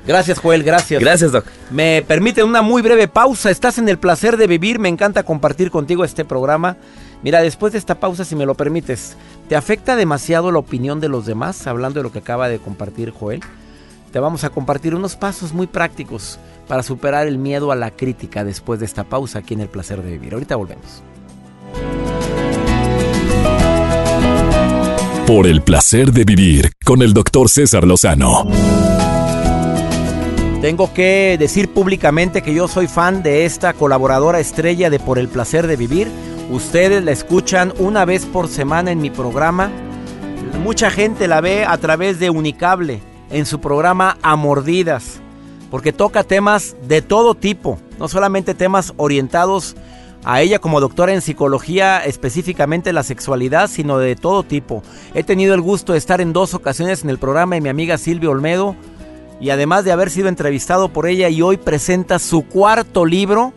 Gracias, 0.05 0.39
Joel, 0.39 0.63
gracias. 0.63 0.99
Gracias, 0.99 1.31
Doc. 1.31 1.45
Me 1.71 2.03
permite 2.05 2.43
una 2.43 2.61
muy 2.61 2.81
breve 2.81 3.07
pausa. 3.07 3.49
Estás 3.49 3.77
en 3.77 3.87
el 3.87 3.97
placer 3.97 4.35
de 4.35 4.47
vivir. 4.47 4.79
Me 4.79 4.89
encanta 4.89 5.23
compartir 5.23 5.71
contigo 5.71 6.03
este 6.03 6.25
programa. 6.25 6.75
Mira, 7.23 7.41
después 7.41 7.71
de 7.71 7.79
esta 7.79 7.99
pausa, 7.99 8.25
si 8.25 8.35
me 8.35 8.45
lo 8.45 8.53
permites, 8.55 9.15
¿te 9.47 9.55
afecta 9.55 9.95
demasiado 9.95 10.51
la 10.51 10.59
opinión 10.59 10.99
de 10.99 11.07
los 11.07 11.25
demás? 11.25 11.67
Hablando 11.67 11.99
de 11.99 12.03
lo 12.03 12.11
que 12.11 12.19
acaba 12.19 12.49
de 12.49 12.59
compartir 12.59 13.11
Joel. 13.11 13.39
Te 14.11 14.19
vamos 14.19 14.43
a 14.43 14.49
compartir 14.49 14.93
unos 14.93 15.15
pasos 15.15 15.53
muy 15.53 15.67
prácticos 15.67 16.37
para 16.67 16.83
superar 16.83 17.25
el 17.25 17.37
miedo 17.37 17.71
a 17.71 17.75
la 17.75 17.89
crítica 17.91 18.43
después 18.43 18.79
de 18.79 18.85
esta 18.85 19.05
pausa 19.05 19.39
aquí 19.39 19.53
en 19.53 19.61
el 19.61 19.69
placer 19.69 20.03
de 20.03 20.11
vivir. 20.11 20.33
Ahorita 20.33 20.55
volvemos. 20.57 21.01
Por 25.33 25.47
el 25.47 25.63
placer 25.63 26.11
de 26.11 26.25
vivir 26.25 26.73
con 26.85 27.01
el 27.01 27.11
doctor 27.11 27.49
César 27.49 27.85
Lozano. 27.85 28.45
Tengo 30.61 30.93
que 30.93 31.37
decir 31.39 31.73
públicamente 31.73 32.43
que 32.43 32.53
yo 32.53 32.67
soy 32.67 32.85
fan 32.85 33.23
de 33.23 33.43
esta 33.43 33.73
colaboradora 33.73 34.39
estrella 34.39 34.91
de 34.91 34.99
Por 34.99 35.17
el 35.17 35.27
placer 35.27 35.65
de 35.65 35.75
vivir. 35.75 36.07
Ustedes 36.51 37.03
la 37.03 37.13
escuchan 37.13 37.73
una 37.79 38.05
vez 38.05 38.27
por 38.27 38.47
semana 38.47 38.91
en 38.91 39.01
mi 39.01 39.09
programa. 39.09 39.71
Mucha 40.61 40.91
gente 40.91 41.27
la 41.27 41.41
ve 41.41 41.65
a 41.65 41.79
través 41.79 42.19
de 42.19 42.29
Unicable 42.29 43.01
en 43.31 43.47
su 43.47 43.59
programa 43.59 44.19
A 44.21 44.35
Mordidas, 44.35 45.19
porque 45.71 45.91
toca 45.91 46.23
temas 46.23 46.75
de 46.87 47.01
todo 47.01 47.33
tipo, 47.33 47.79
no 47.97 48.07
solamente 48.07 48.53
temas 48.53 48.93
orientados 48.97 49.75
a 50.25 50.41
ella 50.41 50.59
como 50.59 50.79
doctora 50.79 51.13
en 51.13 51.21
psicología, 51.21 51.99
específicamente 51.99 52.93
la 52.93 53.03
sexualidad, 53.03 53.69
sino 53.69 53.97
de 53.97 54.15
todo 54.15 54.43
tipo. 54.43 54.83
He 55.13 55.23
tenido 55.23 55.53
el 55.53 55.61
gusto 55.61 55.93
de 55.93 55.99
estar 55.99 56.21
en 56.21 56.33
dos 56.33 56.53
ocasiones 56.53 57.03
en 57.03 57.09
el 57.09 57.17
programa 57.17 57.55
de 57.55 57.61
mi 57.61 57.69
amiga 57.69 57.97
Silvia 57.97 58.29
Olmedo 58.29 58.75
y 59.41 59.49
además 59.49 59.83
de 59.83 59.91
haber 59.91 60.09
sido 60.09 60.29
entrevistado 60.29 60.89
por 60.89 61.07
ella 61.07 61.29
y 61.29 61.41
hoy 61.41 61.57
presenta 61.57 62.19
su 62.19 62.43
cuarto 62.47 63.05
libro, 63.05 63.53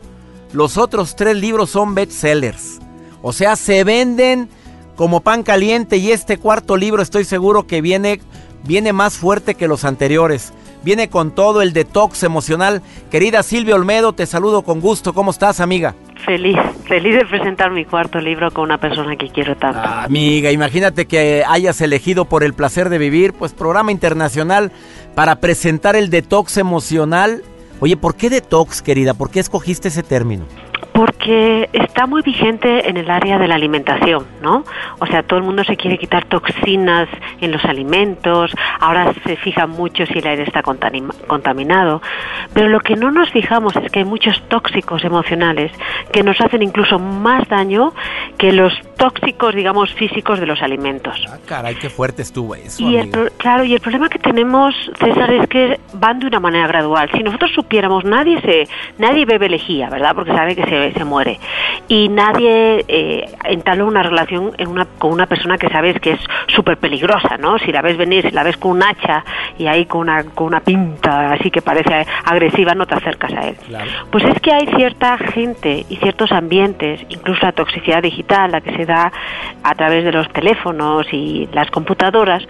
los 0.52 0.76
otros 0.76 1.14
tres 1.14 1.36
libros 1.36 1.70
son 1.70 1.94
bestsellers. 1.94 2.78
O 3.22 3.32
sea, 3.32 3.54
se 3.56 3.84
venden 3.84 4.48
como 4.96 5.20
pan 5.20 5.42
caliente 5.42 5.98
y 5.98 6.10
este 6.10 6.38
cuarto 6.38 6.76
libro 6.76 7.02
estoy 7.02 7.24
seguro 7.24 7.66
que 7.66 7.80
viene, 7.80 8.20
viene 8.64 8.92
más 8.92 9.14
fuerte 9.14 9.54
que 9.54 9.68
los 9.68 9.84
anteriores. 9.84 10.52
Viene 10.86 11.08
con 11.08 11.32
todo 11.32 11.62
el 11.62 11.72
detox 11.72 12.22
emocional. 12.22 12.80
Querida 13.10 13.42
Silvia 13.42 13.74
Olmedo, 13.74 14.12
te 14.12 14.24
saludo 14.24 14.62
con 14.62 14.80
gusto. 14.80 15.14
¿Cómo 15.14 15.32
estás, 15.32 15.58
amiga? 15.58 15.96
Feliz, 16.24 16.56
feliz 16.86 17.16
de 17.16 17.26
presentar 17.26 17.72
mi 17.72 17.84
cuarto 17.84 18.20
libro 18.20 18.52
con 18.52 18.62
una 18.62 18.78
persona 18.78 19.16
que 19.16 19.28
quiero 19.28 19.56
tanto. 19.56 19.80
Ah, 19.82 20.04
amiga, 20.04 20.52
imagínate 20.52 21.06
que 21.06 21.42
hayas 21.44 21.80
elegido 21.80 22.26
por 22.26 22.44
el 22.44 22.54
placer 22.54 22.88
de 22.88 22.98
vivir, 22.98 23.32
pues 23.32 23.52
programa 23.52 23.90
internacional 23.90 24.70
para 25.16 25.40
presentar 25.40 25.96
el 25.96 26.08
detox 26.08 26.56
emocional. 26.56 27.42
Oye, 27.80 27.96
¿por 27.96 28.14
qué 28.14 28.30
detox, 28.30 28.80
querida? 28.80 29.12
¿Por 29.12 29.28
qué 29.28 29.40
escogiste 29.40 29.88
ese 29.88 30.04
término? 30.04 30.44
Porque 30.96 31.68
está 31.74 32.06
muy 32.06 32.22
vigente 32.22 32.88
en 32.88 32.96
el 32.96 33.10
área 33.10 33.38
de 33.38 33.46
la 33.46 33.56
alimentación, 33.56 34.24
¿no? 34.40 34.64
O 34.98 35.06
sea, 35.06 35.22
todo 35.22 35.38
el 35.38 35.44
mundo 35.44 35.62
se 35.62 35.76
quiere 35.76 35.98
quitar 35.98 36.24
toxinas 36.24 37.06
en 37.42 37.52
los 37.52 37.62
alimentos, 37.66 38.50
ahora 38.80 39.12
se 39.26 39.36
fija 39.36 39.66
mucho 39.66 40.06
si 40.06 40.20
el 40.20 40.26
aire 40.26 40.44
está 40.44 40.62
contaminado, 40.62 42.00
pero 42.54 42.70
lo 42.70 42.80
que 42.80 42.96
no 42.96 43.10
nos 43.10 43.30
fijamos 43.30 43.76
es 43.76 43.92
que 43.92 43.98
hay 43.98 44.04
muchos 44.06 44.40
tóxicos 44.48 45.04
emocionales 45.04 45.70
que 46.12 46.22
nos 46.22 46.40
hacen 46.40 46.62
incluso 46.62 46.98
más 46.98 47.46
daño 47.46 47.92
que 48.38 48.52
los 48.52 48.72
tóxicos, 48.96 49.54
digamos, 49.54 49.92
físicos 49.92 50.40
de 50.40 50.46
los 50.46 50.62
alimentos. 50.62 51.26
Ah, 51.28 51.36
caray, 51.44 51.74
qué 51.74 51.90
fuerte 51.90 52.22
estuvo 52.22 52.54
eso. 52.54 52.82
Y 52.82 52.96
el, 52.96 53.10
claro, 53.36 53.64
y 53.64 53.74
el 53.74 53.80
problema 53.80 54.08
que 54.08 54.18
tenemos, 54.18 54.74
César, 54.98 55.30
es 55.30 55.46
que 55.48 55.78
van 55.92 56.20
de 56.20 56.26
una 56.26 56.40
manera 56.40 56.66
gradual. 56.66 57.10
Si 57.12 57.22
nosotros 57.22 57.50
supiéramos, 57.54 58.04
nadie 58.04 58.40
se, 58.40 58.66
nadie 58.96 59.26
bebe 59.26 59.50
lejía, 59.50 59.90
¿verdad? 59.90 60.14
Porque 60.14 60.32
sabe 60.32 60.56
que 60.56 60.64
se 60.64 60.85
se, 60.92 61.04
muere. 61.04 61.38
Y 61.88 62.08
nadie 62.08 62.84
eh, 62.88 63.26
entabló 63.44 63.86
una 63.86 64.02
relación 64.02 64.52
en 64.58 64.68
una, 64.68 64.86
con 64.98 65.12
una 65.12 65.26
persona 65.26 65.58
que 65.58 65.68
sabes 65.68 66.00
que 66.00 66.12
es 66.12 66.20
súper 66.48 66.76
peligrosa, 66.78 67.36
¿no? 67.38 67.58
Si 67.58 67.72
la 67.72 67.82
ves 67.82 67.96
venir, 67.96 68.22
si 68.22 68.30
la 68.30 68.42
ves 68.42 68.56
con 68.56 68.72
un 68.72 68.82
hacha 68.82 69.24
y 69.58 69.66
ahí 69.66 69.86
con 69.86 70.02
una, 70.02 70.24
con 70.24 70.46
una 70.48 70.60
pinta 70.60 71.32
así 71.32 71.50
que 71.50 71.62
parece 71.62 72.06
agresiva, 72.24 72.74
no 72.74 72.86
te 72.86 72.94
acercas 72.94 73.32
a 73.32 73.48
él. 73.48 73.56
Pues 74.10 74.24
es 74.24 74.40
que 74.40 74.52
hay 74.52 74.66
cierta 74.76 75.16
gente 75.18 75.84
y 75.88 75.96
ciertos 75.96 76.32
ambientes, 76.32 77.00
incluso 77.08 77.44
la 77.44 77.52
toxicidad 77.52 78.02
digital, 78.02 78.52
la 78.52 78.60
que 78.60 78.76
se 78.76 78.84
da 78.84 79.12
a 79.62 79.74
través 79.74 80.04
de 80.04 80.12
los 80.12 80.28
teléfonos 80.32 81.06
y 81.12 81.48
las 81.52 81.70
computadoras, 81.70 82.42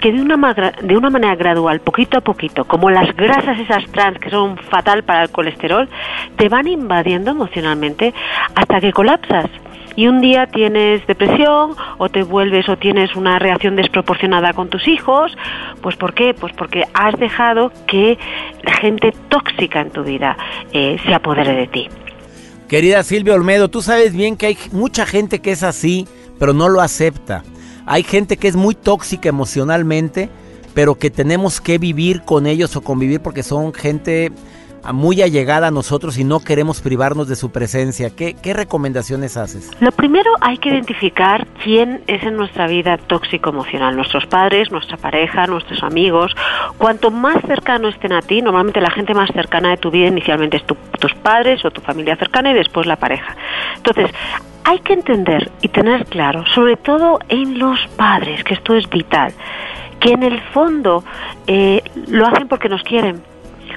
que 0.00 0.12
de 0.12 0.20
una, 0.20 0.54
de 0.54 0.96
una 0.96 1.10
manera 1.10 1.36
gradual, 1.36 1.80
poquito 1.80 2.18
a 2.18 2.20
poquito, 2.20 2.64
como 2.64 2.90
las 2.90 3.14
grasas 3.16 3.58
esas 3.58 3.84
trans 3.92 4.18
que 4.18 4.30
son 4.30 4.56
fatal 4.56 5.04
para 5.04 5.22
el 5.22 5.30
colesterol, 5.30 5.88
te 6.36 6.48
van 6.48 6.66
invadiendo 6.66 7.30
emocionalmente 7.30 7.81
hasta 8.54 8.80
que 8.80 8.92
colapsas 8.92 9.46
y 9.96 10.06
un 10.06 10.20
día 10.20 10.46
tienes 10.46 11.06
depresión 11.06 11.74
o 11.98 12.08
te 12.08 12.22
vuelves 12.22 12.68
o 12.68 12.76
tienes 12.76 13.14
una 13.14 13.38
reacción 13.38 13.76
desproporcionada 13.76 14.52
con 14.52 14.68
tus 14.68 14.88
hijos, 14.88 15.36
pues 15.80 15.96
¿por 15.96 16.14
qué? 16.14 16.34
Pues 16.34 16.52
porque 16.54 16.84
has 16.94 17.18
dejado 17.18 17.72
que 17.86 18.18
la 18.62 18.74
gente 18.74 19.12
tóxica 19.28 19.80
en 19.80 19.90
tu 19.90 20.02
vida 20.02 20.36
eh, 20.72 20.96
se 21.04 21.14
apodere 21.14 21.54
de 21.54 21.66
ti. 21.66 21.88
Querida 22.68 23.02
Silvia 23.02 23.34
Olmedo, 23.34 23.68
tú 23.68 23.82
sabes 23.82 24.14
bien 24.14 24.36
que 24.36 24.46
hay 24.46 24.58
mucha 24.72 25.04
gente 25.04 25.40
que 25.40 25.52
es 25.52 25.62
así, 25.62 26.08
pero 26.38 26.54
no 26.54 26.68
lo 26.68 26.80
acepta. 26.80 27.42
Hay 27.84 28.02
gente 28.02 28.36
que 28.38 28.48
es 28.48 28.56
muy 28.56 28.74
tóxica 28.74 29.28
emocionalmente, 29.28 30.30
pero 30.72 30.94
que 30.94 31.10
tenemos 31.10 31.60
que 31.60 31.76
vivir 31.76 32.22
con 32.22 32.46
ellos 32.46 32.74
o 32.76 32.80
convivir 32.80 33.20
porque 33.20 33.42
son 33.42 33.74
gente 33.74 34.32
muy 34.90 35.22
allegada 35.22 35.68
a 35.68 35.70
nosotros 35.70 36.18
y 36.18 36.24
no 36.24 36.40
queremos 36.40 36.80
privarnos 36.80 37.28
de 37.28 37.36
su 37.36 37.52
presencia. 37.52 38.10
¿Qué, 38.10 38.34
¿Qué, 38.34 38.52
recomendaciones 38.52 39.36
haces? 39.36 39.70
Lo 39.80 39.92
primero 39.92 40.32
hay 40.40 40.58
que 40.58 40.70
identificar 40.70 41.46
quién 41.62 42.02
es 42.06 42.22
en 42.24 42.36
nuestra 42.36 42.66
vida 42.66 42.96
tóxico 42.96 43.50
emocional. 43.50 43.94
Nuestros 43.94 44.26
padres, 44.26 44.72
nuestra 44.72 44.96
pareja, 44.96 45.46
nuestros 45.46 45.82
amigos. 45.82 46.34
Cuanto 46.78 47.10
más 47.10 47.36
cercano 47.46 47.88
estén 47.88 48.12
a 48.12 48.22
ti, 48.22 48.42
normalmente 48.42 48.80
la 48.80 48.90
gente 48.90 49.14
más 49.14 49.30
cercana 49.32 49.70
de 49.70 49.76
tu 49.76 49.90
vida 49.90 50.08
inicialmente 50.08 50.56
es 50.56 50.64
tus 50.64 51.14
padres 51.14 51.64
o 51.64 51.70
tu 51.70 51.80
familia 51.80 52.16
cercana 52.16 52.50
y 52.50 52.54
después 52.54 52.86
la 52.86 52.96
pareja. 52.96 53.36
Entonces, 53.76 54.10
hay 54.64 54.78
que 54.80 54.92
entender 54.92 55.50
y 55.60 55.68
tener 55.68 56.06
claro, 56.06 56.44
sobre 56.46 56.76
todo 56.76 57.18
en 57.28 57.58
los 57.58 57.78
padres, 57.96 58.44
que 58.44 58.54
esto 58.54 58.74
es 58.74 58.88
vital, 58.88 59.32
que 60.00 60.12
en 60.12 60.22
el 60.22 60.40
fondo 60.40 61.04
eh, 61.46 61.82
lo 62.08 62.26
hacen 62.26 62.48
porque 62.48 62.68
nos 62.68 62.82
quieren, 62.82 63.22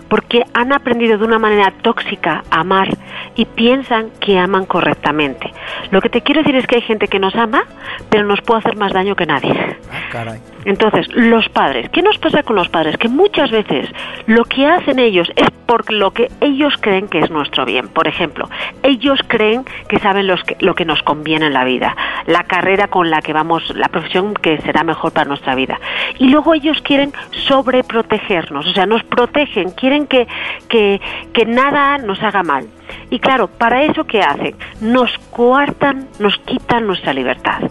porque 0.10 0.44
han 0.54 0.74
aprendido 0.74 1.18
de 1.18 1.26
una 1.26 1.40
manera 1.40 1.72
tóxica 1.82 2.44
a 2.50 2.62
amar 2.62 2.90
y 3.36 3.46
piensan 3.46 4.12
que 4.20 4.38
aman 4.38 4.66
correctamente. 4.66 5.52
Lo 5.92 6.02
que 6.02 6.10
te 6.10 6.22
quiero 6.22 6.42
decir 6.42 6.56
es 6.56 6.68
que 6.68 6.76
hay 6.76 6.82
gente 6.82 7.08
que 7.08 7.20
nos 7.20 7.36
ama, 7.36 7.66
pero 8.10 8.26
nos 8.26 8.42
puede 8.42 8.60
hacer 8.60 8.78
más 8.78 8.94
daño 8.94 9.16
que 9.16 9.26
nadie. 9.26 9.52
Ah, 9.92 10.40
Entonces, 10.66 11.08
los 11.14 11.48
padres, 11.50 11.90
¿qué 11.90 12.02
nos 12.02 12.18
pasa 12.18 12.44
con 12.44 12.56
los 12.56 12.70
padres? 12.70 12.98
Que 12.98 13.08
muchas 13.08 13.52
veces 13.52 13.90
lo 14.26 14.46
que 14.46 14.66
hacen 14.66 15.00
ellos 15.00 15.32
es 15.36 15.50
por 15.66 15.92
lo 15.92 16.12
que 16.12 16.30
ellos 16.42 16.74
creen 16.80 17.08
que 17.08 17.20
es 17.20 17.30
nuestro 17.30 17.66
bien. 17.66 17.88
Por 17.88 18.08
ejemplo, 18.08 18.50
ellos 18.84 19.20
creen 19.28 19.64
que 19.88 20.00
saben 20.00 20.28
lo 20.28 20.76
que 20.76 20.86
nos 20.86 21.02
conviene 21.04 21.48
en 21.48 21.54
la 21.54 21.64
vida, 21.64 21.96
la 22.26 22.44
carrera 22.44 22.88
con 22.88 23.10
la 23.10 23.22
que 23.22 23.34
vamos, 23.34 23.76
la 23.76 23.90
profesión 23.90 24.34
que 24.34 24.60
será 24.62 24.84
mejor 24.84 25.12
para 25.12 25.28
nuestra 25.28 25.56
vida. 25.56 25.80
Y 26.18 26.30
luego 26.30 26.54
ellos 26.54 26.82
quieren 26.82 27.14
sobreprotegernos, 27.48 28.68
o 28.68 28.74
sea, 28.74 28.86
nos 28.86 29.04
protegen, 29.04 29.72
quieren 29.72 30.08
que, 30.08 30.28
que, 30.68 31.02
que 31.34 31.46
nada 31.46 31.98
nos 31.98 32.22
haga 32.22 32.44
mal. 32.44 32.68
Y 33.10 33.20
claro, 33.20 33.48
para 33.48 33.84
eso 33.84 34.06
¿qué 34.06 34.22
hacen? 34.22 34.56
Nos 34.82 35.18
coartan, 35.32 36.08
nos 36.20 36.38
quitan 36.40 36.88
nuestra 36.88 37.14
libertad. 37.14 37.62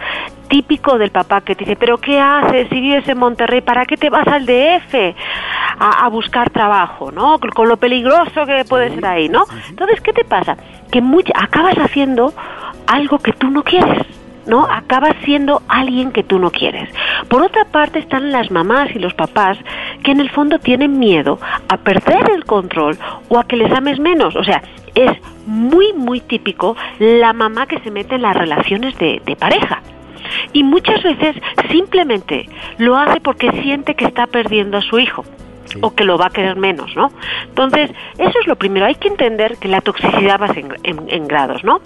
Típico 0.48 0.98
del 0.98 1.10
papá 1.10 1.40
que 1.40 1.54
te 1.54 1.64
dice, 1.64 1.76
pero 1.76 1.98
¿qué 1.98 2.20
haces 2.20 2.68
si 2.68 2.80
vives 2.80 3.08
en 3.08 3.18
Monterrey? 3.18 3.60
¿Para 3.60 3.86
qué 3.86 3.96
te 3.96 4.10
vas 4.10 4.26
al 4.28 4.46
DF 4.46 5.14
a, 5.78 6.08
buscar 6.08 6.50
trabajo? 6.50 7.10
¿no? 7.10 7.38
Con 7.38 7.68
lo 7.68 7.76
peligroso 7.76 8.46
que 8.46 8.64
puede 8.64 8.94
ser 8.94 9.06
ahí, 9.06 9.28
¿no? 9.28 9.44
Entonces, 9.68 10.00
¿qué 10.00 10.12
te 10.12 10.24
pasa? 10.24 10.56
Que 10.90 11.02
acabas 11.34 11.76
haciendo 11.76 12.32
algo 12.86 13.18
que 13.18 13.32
tú 13.32 13.50
no 13.50 13.64
quieres. 13.64 14.06
¿no? 14.46 14.66
Acabas 14.70 15.14
siendo 15.24 15.62
alguien 15.68 16.12
que 16.12 16.22
tú 16.22 16.38
no 16.38 16.50
quieres. 16.50 16.88
Por 17.28 17.42
otra 17.42 17.64
parte 17.64 17.98
están 17.98 18.32
las 18.32 18.50
mamás 18.50 18.90
y 18.94 18.98
los 18.98 19.14
papás 19.14 19.58
que 20.02 20.12
en 20.12 20.20
el 20.20 20.30
fondo 20.30 20.58
tienen 20.58 20.98
miedo 20.98 21.38
a 21.68 21.76
perder 21.78 22.30
el 22.30 22.44
control 22.44 22.98
o 23.28 23.38
a 23.38 23.44
que 23.44 23.56
les 23.56 23.72
ames 23.72 23.98
menos. 23.98 24.36
O 24.36 24.44
sea, 24.44 24.62
es 24.94 25.10
muy, 25.46 25.92
muy 25.92 26.20
típico 26.20 26.76
la 26.98 27.32
mamá 27.32 27.66
que 27.66 27.80
se 27.80 27.90
mete 27.90 28.14
en 28.16 28.22
las 28.22 28.36
relaciones 28.36 28.96
de, 28.98 29.36
pareja. 29.38 29.82
Y 30.52 30.62
muchas 30.62 31.02
veces 31.02 31.36
simplemente 31.70 32.48
lo 32.78 32.96
hace 32.96 33.20
porque 33.20 33.50
siente 33.62 33.94
que 33.94 34.06
está 34.06 34.26
perdiendo 34.26 34.78
a 34.78 34.82
su 34.82 34.98
hijo. 34.98 35.24
o 35.80 35.94
que 35.94 36.04
lo 36.04 36.18
va 36.18 36.26
a 36.26 36.30
querer 36.30 36.56
menos, 36.56 36.94
¿no? 36.94 37.10
Entonces, 37.48 37.90
eso 38.18 38.38
es 38.40 38.46
lo 38.46 38.54
primero. 38.54 38.86
Hay 38.86 38.94
que 38.94 39.08
entender 39.08 39.56
que 39.56 39.66
la 39.66 39.80
toxicidad 39.80 40.38
va 40.40 40.46
en, 40.84 41.08
en 41.08 41.26
grados, 41.26 41.64
¿no? 41.64 41.80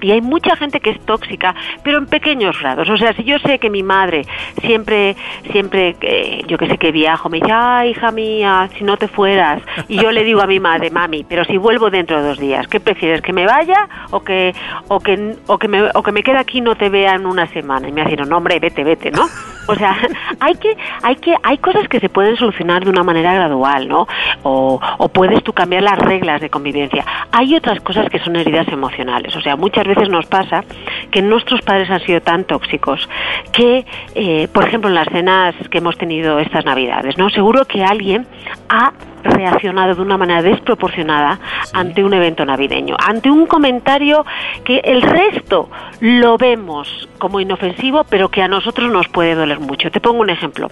Y 0.00 0.12
hay 0.12 0.20
mucha 0.20 0.56
gente 0.56 0.80
que 0.80 0.90
es 0.90 1.00
tóxica, 1.00 1.54
pero 1.82 1.98
en 1.98 2.06
pequeños 2.06 2.58
grados. 2.60 2.88
O 2.88 2.96
sea, 2.96 3.12
si 3.12 3.24
yo 3.24 3.38
sé 3.38 3.58
que 3.58 3.70
mi 3.70 3.82
madre 3.82 4.22
siempre, 4.60 5.16
siempre, 5.50 5.96
eh, 6.00 6.42
yo 6.46 6.58
que 6.58 6.66
sé 6.66 6.78
que 6.78 6.92
viajo, 6.92 7.28
me 7.28 7.38
dice, 7.38 7.52
ay, 7.52 7.90
hija 7.90 8.10
mía, 8.10 8.68
si 8.76 8.84
no 8.84 8.96
te 8.96 9.08
fueras. 9.08 9.62
Y 9.88 10.00
yo 10.00 10.10
le 10.12 10.24
digo 10.24 10.40
a 10.40 10.46
mi 10.46 10.60
madre, 10.60 10.90
mami, 10.90 11.24
pero 11.28 11.44
si 11.44 11.56
vuelvo 11.56 11.90
dentro 11.90 12.20
de 12.20 12.28
dos 12.28 12.38
días, 12.38 12.66
¿qué 12.68 12.80
prefieres? 12.80 13.22
¿Que 13.22 13.32
me 13.32 13.46
vaya 13.46 13.88
o 14.10 14.22
que, 14.22 14.54
o 14.88 15.00
que, 15.00 15.36
o 15.46 15.58
que, 15.58 15.68
me, 15.68 15.82
o 15.94 16.02
que 16.02 16.12
me 16.12 16.22
quede 16.22 16.38
aquí 16.38 16.58
y 16.58 16.62
no 16.62 16.74
te 16.74 16.88
vea 16.88 17.14
en 17.14 17.26
una 17.26 17.46
semana? 17.48 17.88
Y 17.88 17.92
me 17.92 18.04
dice, 18.04 18.16
no, 18.16 18.36
hombre, 18.36 18.58
vete, 18.58 18.84
vete, 18.84 19.10
¿no? 19.10 19.26
O 19.70 19.74
sea, 19.76 19.96
hay 20.40 20.54
que, 20.54 20.76
hay 21.02 21.16
que, 21.16 21.34
hay 21.42 21.58
cosas 21.58 21.88
que 21.88 22.00
se 22.00 22.08
pueden 22.08 22.36
solucionar 22.36 22.84
de 22.84 22.90
una 22.90 23.02
manera 23.02 23.32
gradual, 23.34 23.88
¿no? 23.88 24.06
O, 24.42 24.80
o 24.98 25.08
puedes 25.08 25.42
tú 25.44 25.52
cambiar 25.52 25.82
las 25.82 25.98
reglas 25.98 26.40
de 26.40 26.50
convivencia. 26.50 27.04
Hay 27.32 27.54
otras 27.54 27.80
cosas 27.80 28.08
que 28.08 28.18
son 28.18 28.36
heridas 28.36 28.68
emocionales. 28.68 29.34
O 29.36 29.40
sea, 29.40 29.56
muchas 29.56 29.84
veces 29.84 30.08
nos 30.08 30.26
pasa 30.26 30.64
que 31.10 31.22
nuestros 31.22 31.62
padres 31.62 31.90
han 31.90 32.00
sido 32.00 32.20
tan 32.20 32.44
tóxicos 32.44 33.08
que, 33.52 33.84
eh, 34.14 34.48
por 34.52 34.66
ejemplo, 34.66 34.88
en 34.88 34.94
las 34.94 35.08
cenas 35.08 35.54
que 35.70 35.78
hemos 35.78 35.96
tenido 35.96 36.38
estas 36.38 36.64
Navidades, 36.64 37.16
¿no? 37.16 37.30
Seguro 37.30 37.64
que 37.64 37.84
alguien 37.84 38.26
ha 38.68 38.92
reaccionado 39.22 39.94
de 39.94 40.02
una 40.02 40.16
manera 40.16 40.42
desproporcionada 40.42 41.38
ante 41.72 42.04
un 42.04 42.14
evento 42.14 42.44
navideño, 42.44 42.96
ante 42.98 43.30
un 43.30 43.46
comentario 43.46 44.24
que 44.64 44.78
el 44.78 45.02
resto 45.02 45.68
lo 46.00 46.38
vemos 46.38 47.08
como 47.18 47.40
inofensivo, 47.40 48.04
pero 48.04 48.30
que 48.30 48.42
a 48.42 48.48
nosotros 48.48 48.90
nos 48.90 49.08
puede 49.08 49.34
doler 49.34 49.60
mucho. 49.60 49.90
Te 49.90 50.00
pongo 50.00 50.20
un 50.20 50.30
ejemplo. 50.30 50.68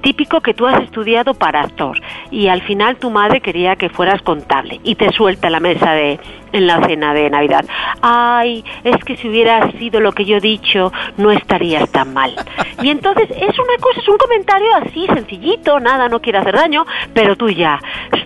Típico 0.00 0.40
que 0.40 0.54
tú 0.54 0.66
has 0.66 0.82
estudiado 0.82 1.34
para 1.34 1.60
actor 1.60 2.00
y 2.30 2.48
al 2.48 2.62
final 2.62 2.96
tu 2.96 3.10
madre 3.10 3.40
quería 3.40 3.76
que 3.76 3.88
fueras 3.88 4.22
contable 4.22 4.80
y 4.84 4.94
te 4.94 5.12
suelta 5.12 5.50
la 5.50 5.60
mesa 5.60 5.92
de 5.92 6.18
en 6.52 6.66
la 6.66 6.84
cena 6.86 7.14
de 7.14 7.30
Navidad. 7.30 7.64
Ay, 8.00 8.64
es 8.84 8.96
que 9.04 9.16
si 9.16 9.28
hubiera 9.28 9.70
sido 9.72 10.00
lo 10.00 10.12
que 10.12 10.24
yo 10.24 10.36
he 10.36 10.40
dicho, 10.40 10.92
no 11.16 11.30
estarías 11.30 11.90
tan 11.90 12.14
mal. 12.14 12.34
Y 12.82 12.90
entonces 12.90 13.28
es 13.30 13.58
una 13.58 13.76
cosa, 13.80 14.00
es 14.00 14.08
un 14.08 14.18
comentario 14.18 14.68
así 14.76 15.06
sencillito, 15.06 15.80
nada, 15.80 16.08
no 16.08 16.20
quiere 16.20 16.38
hacer 16.38 16.54
daño, 16.54 16.86
pero 17.12 17.36
tú 17.36 17.50
ya, 17.50 17.80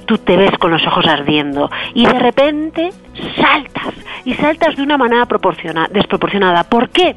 tú 0.07 0.19
te 0.19 0.37
ves 0.37 0.57
con 0.59 0.71
los 0.71 0.87
ojos 0.87 1.07
ardiendo 1.07 1.71
y 1.95 2.07
de 2.07 2.19
repente 2.19 2.91
saltas 3.37 3.95
y 4.25 4.35
saltas 4.35 4.77
de 4.77 4.83
una 4.83 4.99
manera 4.99 5.27
desproporcionada. 5.91 6.65
¿Por 6.65 6.91
qué? 6.91 7.17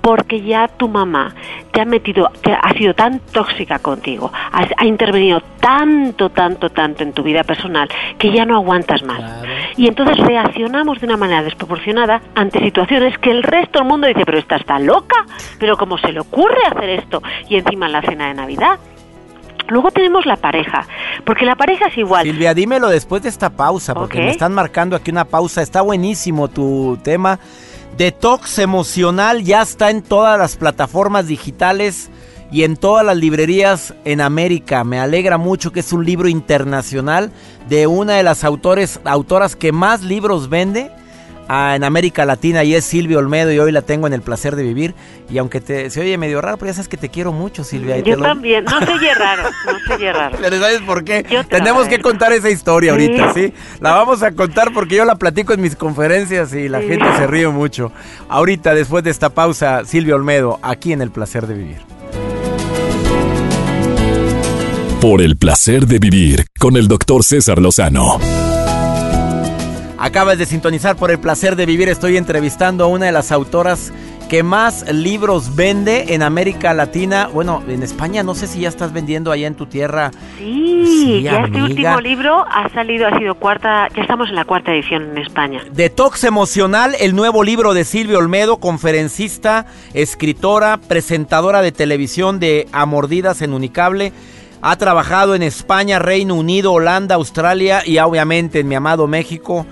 porque 0.00 0.40
ya 0.40 0.68
tu 0.68 0.88
mamá 0.88 1.34
te 1.72 1.80
ha 1.80 1.84
metido, 1.84 2.30
te 2.42 2.52
ha 2.52 2.72
sido 2.74 2.94
tan 2.94 3.20
tóxica 3.20 3.78
contigo, 3.78 4.32
ha, 4.52 4.86
intervenido 4.86 5.40
tanto, 5.60 6.30
tanto, 6.30 6.70
tanto 6.70 7.02
en 7.02 7.12
tu 7.12 7.22
vida 7.22 7.44
personal 7.44 7.88
que 8.18 8.32
ya 8.32 8.44
no 8.46 8.56
aguantas 8.56 9.02
más. 9.02 9.20
Y 9.76 9.86
entonces 9.86 10.16
reaccionamos 10.18 11.00
de 11.00 11.06
una 11.06 11.16
manera 11.16 11.42
desproporcionada 11.42 12.22
ante 12.34 12.60
situaciones 12.60 13.18
que 13.18 13.30
el 13.30 13.42
resto 13.42 13.80
del 13.80 13.88
mundo 13.88 14.06
dice, 14.06 14.24
pero 14.24 14.38
esta 14.38 14.56
está 14.56 14.78
loca, 14.78 15.26
pero 15.58 15.76
¿cómo 15.76 15.98
se 15.98 16.12
le 16.12 16.20
ocurre 16.20 16.60
hacer 16.66 16.88
esto? 16.90 17.22
Y 17.48 17.56
encima 17.56 17.86
en 17.86 17.92
la 17.92 18.02
cena 18.02 18.28
de 18.28 18.34
Navidad. 18.34 18.78
Luego 19.68 19.90
tenemos 19.90 20.24
la 20.26 20.36
pareja, 20.36 20.86
porque 21.24 21.44
la 21.44 21.56
pareja 21.56 21.86
es 21.88 21.98
igual. 21.98 22.24
Silvia, 22.24 22.54
dímelo 22.54 22.88
después 22.88 23.22
de 23.22 23.28
esta 23.28 23.50
pausa, 23.50 23.94
porque 23.94 24.18
me 24.18 24.30
están 24.30 24.54
marcando 24.54 24.96
aquí 24.96 25.10
una 25.10 25.26
pausa. 25.26 25.62
Está 25.62 25.82
buenísimo 25.82 26.48
tu 26.48 26.98
tema. 27.02 27.38
Detox 27.96 28.58
emocional 28.60 29.42
ya 29.42 29.62
está 29.62 29.90
en 29.90 30.02
todas 30.02 30.38
las 30.38 30.56
plataformas 30.56 31.26
digitales 31.26 32.10
y 32.50 32.62
en 32.62 32.76
todas 32.76 33.04
las 33.04 33.16
librerías 33.16 33.94
en 34.04 34.20
América. 34.20 34.84
Me 34.84 35.00
alegra 35.00 35.36
mucho 35.36 35.72
que 35.72 35.80
es 35.80 35.92
un 35.92 36.04
libro 36.04 36.28
internacional 36.28 37.30
de 37.68 37.86
una 37.86 38.14
de 38.14 38.22
las 38.22 38.44
autores, 38.44 39.00
autoras 39.04 39.56
que 39.56 39.72
más 39.72 40.02
libros 40.02 40.48
vende 40.48 40.90
en 41.48 41.84
América 41.84 42.24
Latina 42.24 42.62
y 42.64 42.74
es 42.74 42.84
Silvia 42.84 43.18
Olmedo 43.18 43.50
y 43.52 43.58
hoy 43.58 43.72
la 43.72 43.82
tengo 43.82 44.06
en 44.06 44.12
el 44.12 44.22
placer 44.22 44.54
de 44.56 44.62
vivir. 44.62 44.94
Y 45.30 45.38
aunque 45.38 45.60
te, 45.60 45.90
se 45.90 46.00
oye 46.00 46.18
medio 46.18 46.40
raro, 46.40 46.58
pero 46.58 46.70
ya 46.70 46.74
sabes 46.74 46.88
que 46.88 46.96
te 46.96 47.08
quiero 47.08 47.32
mucho, 47.32 47.64
Silvia. 47.64 47.98
Yo 47.98 48.18
también, 48.18 48.64
no 48.64 48.78
se 48.84 48.92
oye 48.92 49.14
raro, 49.14 49.44
no 49.66 49.78
se 49.86 49.94
oye 49.94 50.12
raro. 50.12 50.38
Pero 50.40 50.58
¿sabes 50.58 50.80
por 50.82 51.04
qué? 51.04 51.24
Tenemos 51.48 51.88
que 51.88 52.00
contar 52.00 52.32
esa 52.32 52.50
historia 52.50 52.92
ahorita, 52.92 53.34
¿sí? 53.34 53.52
La 53.80 53.92
vamos 53.92 54.22
a 54.22 54.32
contar 54.32 54.72
porque 54.72 54.96
yo 54.96 55.04
la 55.04 55.16
platico 55.16 55.52
en 55.52 55.60
mis 55.60 55.76
conferencias 55.76 56.52
y 56.54 56.68
la 56.68 56.80
gente 56.80 57.06
se 57.16 57.26
ríe 57.26 57.48
mucho. 57.48 57.92
Ahorita, 58.28 58.74
después 58.74 59.04
de 59.04 59.10
esta 59.10 59.30
pausa, 59.30 59.84
Silvia 59.84 60.14
Olmedo, 60.14 60.58
aquí 60.62 60.92
en 60.92 61.02
el 61.02 61.10
placer 61.10 61.46
de 61.46 61.54
vivir. 61.54 61.78
Por 65.00 65.22
el 65.22 65.36
placer 65.36 65.86
de 65.86 65.98
vivir 65.98 66.46
con 66.58 66.76
el 66.76 66.88
doctor 66.88 67.22
César 67.22 67.60
Lozano. 67.60 68.18
Acabas 69.98 70.38
de 70.38 70.46
sintonizar 70.46 70.94
por 70.94 71.10
el 71.10 71.18
placer 71.18 71.56
de 71.56 71.66
vivir. 71.66 71.88
Estoy 71.88 72.16
entrevistando 72.16 72.84
a 72.84 72.86
una 72.86 73.06
de 73.06 73.12
las 73.12 73.32
autoras 73.32 73.92
que 74.28 74.44
más 74.44 74.92
libros 74.92 75.56
vende 75.56 76.14
en 76.14 76.22
América 76.22 76.72
Latina. 76.72 77.28
Bueno, 77.32 77.64
en 77.66 77.82
España 77.82 78.22
no 78.22 78.36
sé 78.36 78.46
si 78.46 78.60
ya 78.60 78.68
estás 78.68 78.92
vendiendo 78.92 79.32
allá 79.32 79.48
en 79.48 79.56
tu 79.56 79.66
tierra. 79.66 80.12
Sí, 80.38 81.22
ya 81.22 81.40
este 81.40 81.60
último 81.60 82.00
libro 82.00 82.44
ha 82.48 82.68
salido, 82.68 83.08
ha 83.08 83.18
sido 83.18 83.34
cuarta, 83.34 83.88
ya 83.96 84.02
estamos 84.02 84.28
en 84.28 84.36
la 84.36 84.44
cuarta 84.44 84.72
edición 84.72 85.10
en 85.10 85.18
España. 85.18 85.62
Detox 85.72 86.22
Emocional, 86.22 86.94
el 87.00 87.16
nuevo 87.16 87.42
libro 87.42 87.74
de 87.74 87.84
Silvia 87.84 88.18
Olmedo, 88.18 88.58
conferencista, 88.58 89.66
escritora, 89.94 90.76
presentadora 90.76 91.60
de 91.60 91.72
televisión 91.72 92.38
de 92.38 92.68
Amordidas 92.70 93.42
en 93.42 93.52
Unicable. 93.52 94.12
Ha 94.60 94.76
trabajado 94.76 95.34
en 95.34 95.42
España, 95.42 95.98
Reino 95.98 96.34
Unido, 96.34 96.72
Holanda, 96.72 97.16
Australia 97.16 97.82
y 97.84 97.98
obviamente 97.98 98.60
en 98.60 98.68
mi 98.68 98.76
amado 98.76 99.08
México 99.08 99.66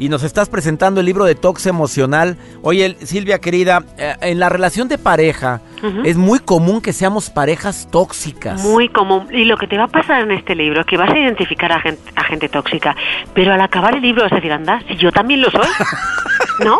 y 0.00 0.08
nos 0.08 0.22
estás 0.24 0.48
presentando 0.48 0.98
el 0.98 1.06
libro 1.06 1.26
de 1.26 1.34
Tox 1.36 1.66
Emocional. 1.66 2.38
Oye, 2.62 2.96
Silvia 3.04 3.38
querida, 3.38 3.84
eh, 3.98 4.16
en 4.22 4.40
la 4.40 4.48
relación 4.48 4.88
de 4.88 4.96
pareja 4.96 5.60
es 6.04 6.16
muy 6.16 6.38
común 6.38 6.80
que 6.80 6.92
seamos 6.92 7.30
parejas 7.30 7.88
tóxicas. 7.90 8.62
Muy 8.62 8.88
común. 8.88 9.26
Y 9.32 9.44
lo 9.44 9.56
que 9.56 9.66
te 9.66 9.76
va 9.76 9.84
a 9.84 9.88
pasar 9.88 10.22
en 10.22 10.30
este 10.32 10.54
libro, 10.54 10.84
que 10.84 10.96
vas 10.96 11.10
a 11.10 11.18
identificar 11.18 11.72
a 11.72 11.80
gente, 11.80 12.02
a 12.16 12.24
gente 12.24 12.48
tóxica, 12.48 12.96
pero 13.34 13.52
al 13.52 13.60
acabar 13.60 13.94
el 13.94 14.02
libro 14.02 14.22
vas 14.22 14.32
a 14.32 14.36
decir, 14.36 14.52
anda, 14.52 14.82
si 14.88 14.96
yo 14.96 15.12
también 15.12 15.40
lo 15.40 15.50
soy. 15.50 15.66
¿No? 16.64 16.78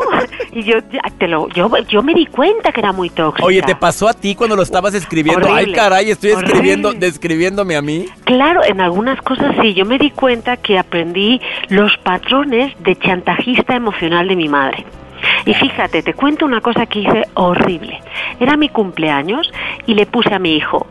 Y 0.52 0.62
yo, 0.64 0.76
te 1.18 1.26
lo, 1.26 1.48
yo, 1.48 1.70
yo 1.88 2.02
me 2.02 2.12
di 2.12 2.26
cuenta 2.26 2.70
que 2.72 2.80
era 2.80 2.92
muy 2.92 3.08
tóxica. 3.08 3.46
Oye, 3.46 3.62
¿te 3.62 3.74
pasó 3.74 4.08
a 4.08 4.14
ti 4.14 4.34
cuando 4.34 4.54
lo 4.56 4.62
estabas 4.62 4.94
escribiendo? 4.94 5.48
Ay, 5.52 5.72
caray, 5.72 6.10
estoy 6.10 6.32
escribiendo, 6.32 6.92
describiéndome 6.92 7.76
a 7.76 7.82
mí. 7.82 8.06
Claro, 8.24 8.62
en 8.64 8.80
algunas 8.80 9.20
cosas 9.22 9.54
sí. 9.62 9.72
Yo 9.74 9.86
me 9.86 9.98
di 9.98 10.10
cuenta 10.10 10.56
que 10.58 10.78
aprendí 10.78 11.40
los 11.68 11.96
patrones 11.98 12.74
de 12.82 12.96
chantajista 12.96 13.74
emocional 13.74 14.28
de 14.28 14.36
mi 14.36 14.48
madre. 14.48 14.84
Y 15.44 15.54
fíjate, 15.54 16.02
te 16.02 16.14
cuento 16.14 16.44
una 16.44 16.60
cosa 16.60 16.86
que 16.86 17.00
hice 17.00 17.24
horrible. 17.34 18.00
Era 18.38 18.56
mi 18.56 18.68
cumpleaños 18.68 19.52
y 19.86 19.94
le 19.94 20.06
puse 20.06 20.34
a 20.34 20.38
mi 20.38 20.54
hijo, 20.56 20.86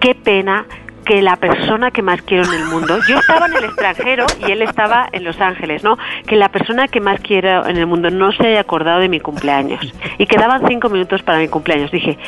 qué 0.00 0.14
pena 0.14 0.66
que 1.04 1.22
la 1.22 1.36
persona 1.36 1.90
que 1.90 2.02
más 2.02 2.22
quiero 2.22 2.44
en 2.44 2.52
el 2.52 2.66
mundo, 2.66 2.98
yo 3.08 3.18
estaba 3.18 3.46
en 3.46 3.56
el 3.56 3.64
extranjero 3.64 4.26
y 4.46 4.52
él 4.52 4.62
estaba 4.62 5.08
en 5.10 5.24
Los 5.24 5.40
Ángeles, 5.40 5.82
¿no? 5.82 5.98
Que 6.26 6.36
la 6.36 6.50
persona 6.50 6.88
que 6.88 7.00
más 7.00 7.20
quiero 7.20 7.66
en 7.66 7.76
el 7.76 7.86
mundo 7.86 8.10
no 8.10 8.32
se 8.32 8.46
haya 8.46 8.60
acordado 8.60 9.00
de 9.00 9.08
mi 9.08 9.18
cumpleaños. 9.18 9.80
Y 10.18 10.26
quedaban 10.26 10.62
cinco 10.68 10.88
minutos 10.88 11.22
para 11.22 11.38
mi 11.38 11.48
cumpleaños. 11.48 11.90
Dije, 11.90 12.18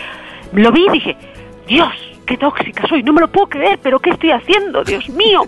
lo 0.53 0.73
vi 0.73 0.87
y 0.87 0.91
dije, 0.91 1.17
Dios, 1.67 2.12
qué 2.27 2.37
tóxica 2.37 2.87
soy, 2.89 3.03
no 3.03 3.13
me 3.13 3.21
lo 3.21 3.29
puedo 3.29 3.49
creer, 3.49 3.79
pero 3.83 3.99
¿qué 3.99 4.11
estoy 4.11 4.31
haciendo? 4.31 4.85
Dios 4.85 5.09
mío. 5.09 5.43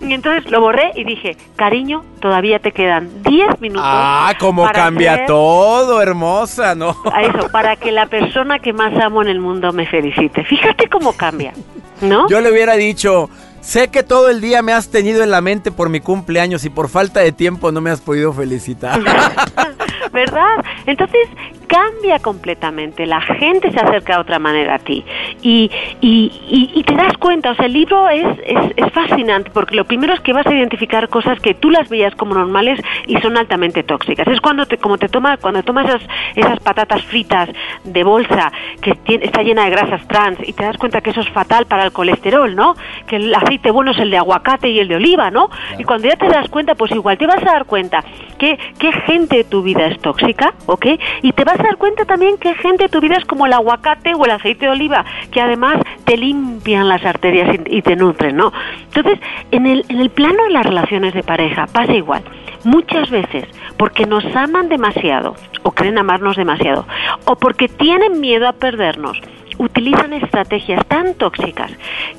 Y 0.00 0.12
entonces 0.12 0.50
lo 0.50 0.60
borré 0.60 0.92
y 0.94 1.04
dije, 1.04 1.36
cariño, 1.56 2.04
todavía 2.20 2.58
te 2.58 2.72
quedan 2.72 3.22
10 3.22 3.60
minutos. 3.60 3.84
Ah, 3.84 4.34
cómo 4.38 4.70
cambia 4.70 5.26
todo, 5.26 6.00
hermosa, 6.00 6.74
¿no? 6.74 6.96
A 7.12 7.22
eso, 7.22 7.48
para 7.50 7.76
que 7.76 7.92
la 7.92 8.06
persona 8.06 8.58
que 8.58 8.72
más 8.72 8.98
amo 9.02 9.22
en 9.22 9.28
el 9.28 9.40
mundo 9.40 9.72
me 9.72 9.86
felicite. 9.86 10.44
Fíjate 10.44 10.88
cómo 10.88 11.12
cambia, 11.12 11.52
¿no? 12.00 12.28
Yo 12.28 12.40
le 12.40 12.50
hubiera 12.50 12.74
dicho, 12.74 13.28
Sé 13.66 13.88
que 13.88 14.04
todo 14.04 14.28
el 14.28 14.40
día 14.40 14.62
me 14.62 14.72
has 14.72 14.90
tenido 14.90 15.24
en 15.24 15.32
la 15.32 15.40
mente 15.40 15.72
por 15.72 15.88
mi 15.88 15.98
cumpleaños 15.98 16.64
y 16.64 16.70
por 16.70 16.88
falta 16.88 17.18
de 17.18 17.32
tiempo 17.32 17.72
no 17.72 17.80
me 17.80 17.90
has 17.90 18.00
podido 18.00 18.32
felicitar. 18.32 19.00
¿Verdad? 20.12 20.64
Entonces 20.86 21.28
cambia 21.66 22.18
completamente, 22.20 23.06
la 23.06 23.20
gente 23.20 23.70
se 23.72 23.80
acerca 23.80 24.14
de 24.14 24.20
otra 24.20 24.38
manera 24.38 24.76
a 24.76 24.78
ti 24.78 25.04
y, 25.42 25.70
y, 26.00 26.30
y, 26.74 26.82
te 26.84 26.94
das 26.94 27.16
cuenta, 27.18 27.50
o 27.50 27.54
sea, 27.54 27.66
el 27.66 27.72
libro 27.72 28.08
es, 28.08 28.24
es, 28.46 28.92
fascinante 28.92 29.50
porque 29.52 29.74
lo 29.74 29.84
primero 29.84 30.14
es 30.14 30.20
que 30.20 30.32
vas 30.32 30.46
a 30.46 30.54
identificar 30.54 31.08
cosas 31.08 31.38
que 31.40 31.54
tú 31.54 31.70
las 31.70 31.88
veías 31.88 32.14
como 32.14 32.34
normales 32.34 32.80
y 33.06 33.16
son 33.18 33.36
altamente 33.36 33.82
tóxicas. 33.82 34.26
Es 34.28 34.40
cuando 34.40 34.64
te, 34.64 34.78
como 34.78 34.96
te 34.96 35.08
toma, 35.08 35.36
cuando 35.36 35.62
tomas 35.62 35.86
esas, 35.86 36.02
esas 36.34 36.60
patatas 36.60 37.02
fritas 37.04 37.50
de 37.84 38.04
bolsa 38.04 38.52
que 38.80 38.96
está 39.20 39.42
llena 39.42 39.64
de 39.64 39.70
grasas 39.70 40.06
trans 40.08 40.38
y 40.46 40.52
te 40.52 40.64
das 40.64 40.78
cuenta 40.78 41.00
que 41.00 41.10
eso 41.10 41.20
es 41.20 41.28
fatal 41.28 41.66
para 41.66 41.84
el 41.84 41.92
colesterol, 41.92 42.54
¿no? 42.54 42.74
Que 43.06 43.16
el 43.16 43.34
aceite 43.34 43.70
bueno 43.70 43.90
es 43.90 43.98
el 43.98 44.10
de 44.10 44.16
aguacate 44.16 44.70
y 44.70 44.78
el 44.78 44.88
de 44.88 44.96
oliva, 44.96 45.30
¿no? 45.30 45.50
Y 45.78 45.84
cuando 45.84 46.08
ya 46.08 46.16
te 46.16 46.28
das 46.28 46.48
cuenta, 46.48 46.74
pues 46.74 46.90
igual 46.92 47.18
te 47.18 47.26
vas 47.26 47.42
a 47.42 47.52
dar 47.52 47.66
cuenta 47.66 48.02
que 48.38 48.58
qué 48.78 48.92
gente 48.92 49.36
de 49.38 49.44
tu 49.44 49.62
vida 49.62 49.86
es 49.86 49.95
tóxica, 49.98 50.54
¿ok? 50.66 50.86
Y 51.22 51.32
te 51.32 51.44
vas 51.44 51.58
a 51.60 51.62
dar 51.62 51.76
cuenta 51.76 52.04
también 52.04 52.38
que 52.38 52.54
gente 52.54 52.84
de 52.84 52.88
tu 52.88 53.00
vida 53.00 53.16
es 53.16 53.24
como 53.24 53.46
el 53.46 53.52
aguacate 53.52 54.14
o 54.14 54.24
el 54.24 54.30
aceite 54.32 54.66
de 54.66 54.72
oliva, 54.72 55.04
que 55.30 55.40
además 55.40 55.78
te 56.04 56.16
limpian 56.16 56.88
las 56.88 57.04
arterias 57.04 57.58
y 57.66 57.82
te 57.82 57.96
nutren, 57.96 58.36
¿no? 58.36 58.52
Entonces, 58.84 59.18
en 59.50 59.66
el, 59.66 59.84
en 59.88 60.00
el 60.00 60.10
plano 60.10 60.44
de 60.44 60.50
las 60.50 60.66
relaciones 60.66 61.14
de 61.14 61.22
pareja 61.22 61.66
pasa 61.66 61.92
igual. 61.92 62.22
Muchas 62.64 63.10
veces, 63.10 63.44
porque 63.76 64.06
nos 64.06 64.24
aman 64.34 64.68
demasiado, 64.68 65.36
o 65.62 65.70
creen 65.70 65.98
amarnos 65.98 66.36
demasiado, 66.36 66.86
o 67.24 67.36
porque 67.36 67.68
tienen 67.68 68.20
miedo 68.20 68.48
a 68.48 68.52
perdernos, 68.52 69.20
utilizan 69.58 70.12
estrategias 70.12 70.84
tan 70.86 71.14
tóxicas 71.14 71.70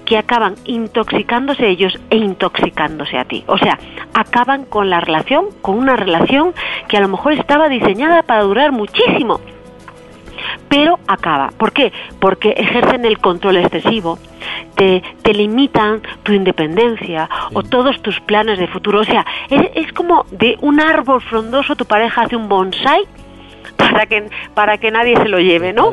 que 0.05 0.17
acaban 0.17 0.55
intoxicándose 0.65 1.67
ellos 1.67 1.99
e 2.09 2.17
intoxicándose 2.17 3.17
a 3.17 3.25
ti. 3.25 3.43
O 3.47 3.57
sea, 3.57 3.77
acaban 4.13 4.65
con 4.65 4.89
la 4.89 4.99
relación, 4.99 5.47
con 5.61 5.77
una 5.77 5.95
relación 5.95 6.53
que 6.87 6.97
a 6.97 7.01
lo 7.01 7.07
mejor 7.07 7.33
estaba 7.33 7.69
diseñada 7.69 8.23
para 8.23 8.43
durar 8.43 8.71
muchísimo. 8.71 9.39
Pero 10.69 10.99
acaba. 11.07 11.49
¿Por 11.57 11.71
qué? 11.71 11.91
Porque 12.19 12.51
ejercen 12.51 13.05
el 13.05 13.19
control 13.19 13.57
excesivo, 13.57 14.19
te, 14.75 15.01
te 15.21 15.33
limitan 15.33 16.01
tu 16.23 16.33
independencia 16.33 17.29
o 17.53 17.63
todos 17.63 18.01
tus 18.01 18.19
planes 18.21 18.59
de 18.59 18.67
futuro. 18.67 18.99
O 18.99 19.03
sea, 19.03 19.25
es, 19.49 19.61
es 19.75 19.91
como 19.93 20.25
de 20.31 20.57
un 20.61 20.79
árbol 20.79 21.21
frondoso 21.21 21.75
tu 21.75 21.85
pareja 21.85 22.21
hace 22.21 22.35
un 22.35 22.47
bonsai 22.49 23.05
para 23.77 24.05
que, 24.05 24.29
para 24.53 24.77
que 24.77 24.91
nadie 24.91 25.15
se 25.17 25.27
lo 25.29 25.39
lleve, 25.39 25.71
¿no? 25.73 25.91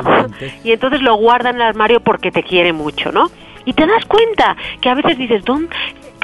Y 0.65 0.73
entonces 0.73 1.01
lo 1.03 1.15
guarda 1.17 1.51
en 1.51 1.57
el 1.57 1.63
armario 1.63 2.01
porque 2.01 2.31
te 2.33 2.43
quiere 2.43 2.73
mucho, 2.73 3.13
¿no? 3.13 3.31
Y 3.67 3.73
te 3.73 3.87
das 3.87 4.05
cuenta 4.07 4.57
que 4.81 4.89
a 4.91 4.95
veces 4.95 5.17
dices, 5.17 5.45
¿dónde? 5.45 5.75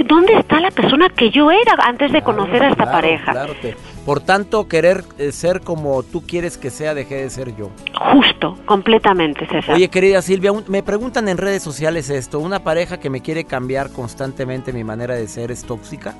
¿dónde 0.07 0.33
está 0.33 0.61
la 0.61 0.71
persona 0.71 1.11
que 1.11 1.29
yo 1.29 1.51
era 1.51 1.75
antes 1.85 2.11
de 2.11 2.23
conocer 2.23 2.63
a 2.63 2.69
esta 2.71 2.85
Claro, 2.85 2.91
pareja? 2.93 3.33
claro 3.33 3.53
que- 3.61 3.77
por 4.07 4.21
tanto, 4.21 4.67
querer 4.67 5.05
eh, 5.19 5.31
ser 5.31 5.61
como 5.61 6.03
tú 6.03 6.23
quieres 6.27 6.57
que 6.57 6.71
sea, 6.71 6.95
dejé 6.95 7.17
de 7.17 7.29
ser 7.29 7.55
yo. 7.55 7.69
Justo, 8.15 8.57
completamente, 8.65 9.47
César. 9.47 9.75
Oye, 9.75 9.89
querida 9.91 10.23
Silvia, 10.23 10.53
un- 10.53 10.65
me 10.69 10.83
preguntan 10.83 11.29
en 11.29 11.37
redes 11.37 11.63
sociales 11.63 12.09
esto. 12.09 12.39
¿Una 12.39 12.61
pareja 12.61 12.99
que 12.99 13.11
me 13.11 13.21
quiere 13.21 13.45
cambiar 13.45 13.91
constantemente 13.93 14.73
mi 14.73 14.85
manera 14.85 15.15
de 15.17 15.29
ser 15.29 15.51
es 15.51 15.65
tóxica? 15.67 16.15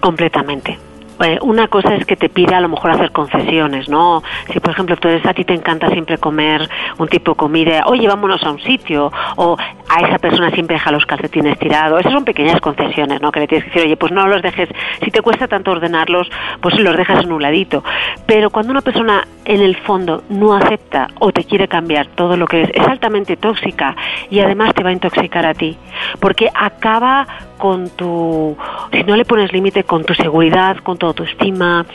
Completamente. 0.00 0.78
Eh, 1.20 1.38
una 1.42 1.68
cosa 1.68 1.94
es 1.94 2.04
que 2.04 2.16
te 2.16 2.28
pide 2.28 2.54
a 2.54 2.60
lo 2.60 2.68
mejor 2.68 2.90
hacer 2.90 3.10
concesiones, 3.10 3.88
¿no? 3.88 4.22
Si 4.52 4.60
por 4.60 4.72
ejemplo 4.72 4.96
tú 4.96 5.08
eres, 5.08 5.24
a 5.24 5.32
ti 5.32 5.44
te 5.44 5.54
encanta 5.54 5.88
siempre 5.88 6.18
comer 6.18 6.68
un 6.98 7.08
tipo 7.08 7.32
de 7.32 7.36
comida, 7.36 7.84
oye, 7.86 8.06
vámonos 8.06 8.42
a 8.42 8.50
un 8.50 8.60
sitio, 8.60 9.10
o 9.36 9.56
a 9.88 10.00
esa 10.00 10.18
persona 10.18 10.50
siempre 10.50 10.74
deja 10.74 10.90
los 10.90 11.06
calcetines 11.06 11.58
tirados, 11.58 12.00
esas 12.00 12.12
son 12.12 12.24
pequeñas 12.24 12.60
concesiones, 12.60 13.22
¿no? 13.22 13.32
Que 13.32 13.40
le 13.40 13.46
tienes 13.46 13.64
que 13.64 13.70
decir, 13.70 13.86
oye, 13.86 13.96
pues 13.96 14.12
no 14.12 14.26
los 14.26 14.42
dejes, 14.42 14.68
si 15.02 15.10
te 15.10 15.22
cuesta 15.22 15.48
tanto 15.48 15.70
ordenarlos, 15.70 16.28
pues 16.60 16.78
los 16.78 16.96
dejas 16.96 17.24
en 17.24 17.32
un 17.32 17.42
ladito. 17.42 17.82
Pero 18.26 18.50
cuando 18.50 18.72
una 18.72 18.82
persona 18.82 19.26
en 19.44 19.62
el 19.62 19.76
fondo 19.76 20.22
no 20.28 20.54
acepta 20.54 21.08
o 21.18 21.32
te 21.32 21.44
quiere 21.44 21.66
cambiar 21.66 22.08
todo 22.08 22.36
lo 22.36 22.46
que 22.46 22.62
es, 22.62 22.70
es 22.74 22.86
altamente 22.86 23.36
tóxica 23.36 23.96
y 24.30 24.40
además 24.40 24.74
te 24.74 24.82
va 24.82 24.90
a 24.90 24.92
intoxicar 24.92 25.46
a 25.46 25.54
ti, 25.54 25.78
porque 26.20 26.50
acaba 26.54 27.26
con 27.56 27.88
tu, 27.90 28.56
si 28.92 29.02
no 29.04 29.16
le 29.16 29.24
pones 29.24 29.52
límite, 29.52 29.84
con 29.84 30.04
tu 30.04 30.14
seguridad, 30.14 30.76
con 30.78 30.98
tu 30.98 31.05
autoestima. 31.06 31.86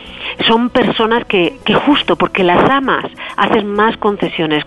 Son 0.47 0.69
personas 0.69 1.25
que, 1.25 1.57
que 1.65 1.75
justo 1.75 2.15
porque 2.15 2.43
las 2.43 2.69
amas 2.69 3.05
hacen 3.37 3.67
más 3.73 3.97
concesiones 3.97 4.65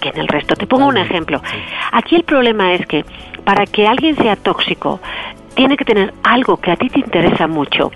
que 0.00 0.08
en 0.10 0.18
el 0.18 0.28
resto. 0.28 0.54
Te 0.54 0.66
pongo 0.66 0.86
un 0.86 0.96
ejemplo. 0.96 1.40
Aquí 1.92 2.16
el 2.16 2.24
problema 2.24 2.72
es 2.74 2.86
que 2.86 3.04
para 3.44 3.66
que 3.66 3.86
alguien 3.86 4.16
sea 4.16 4.36
tóxico, 4.36 5.00
tiene 5.54 5.76
que 5.76 5.84
tener 5.84 6.12
algo 6.22 6.56
que 6.56 6.70
a 6.72 6.76
ti 6.76 6.88
te 6.88 6.98
interesa 6.98 7.46
mucho 7.46 7.90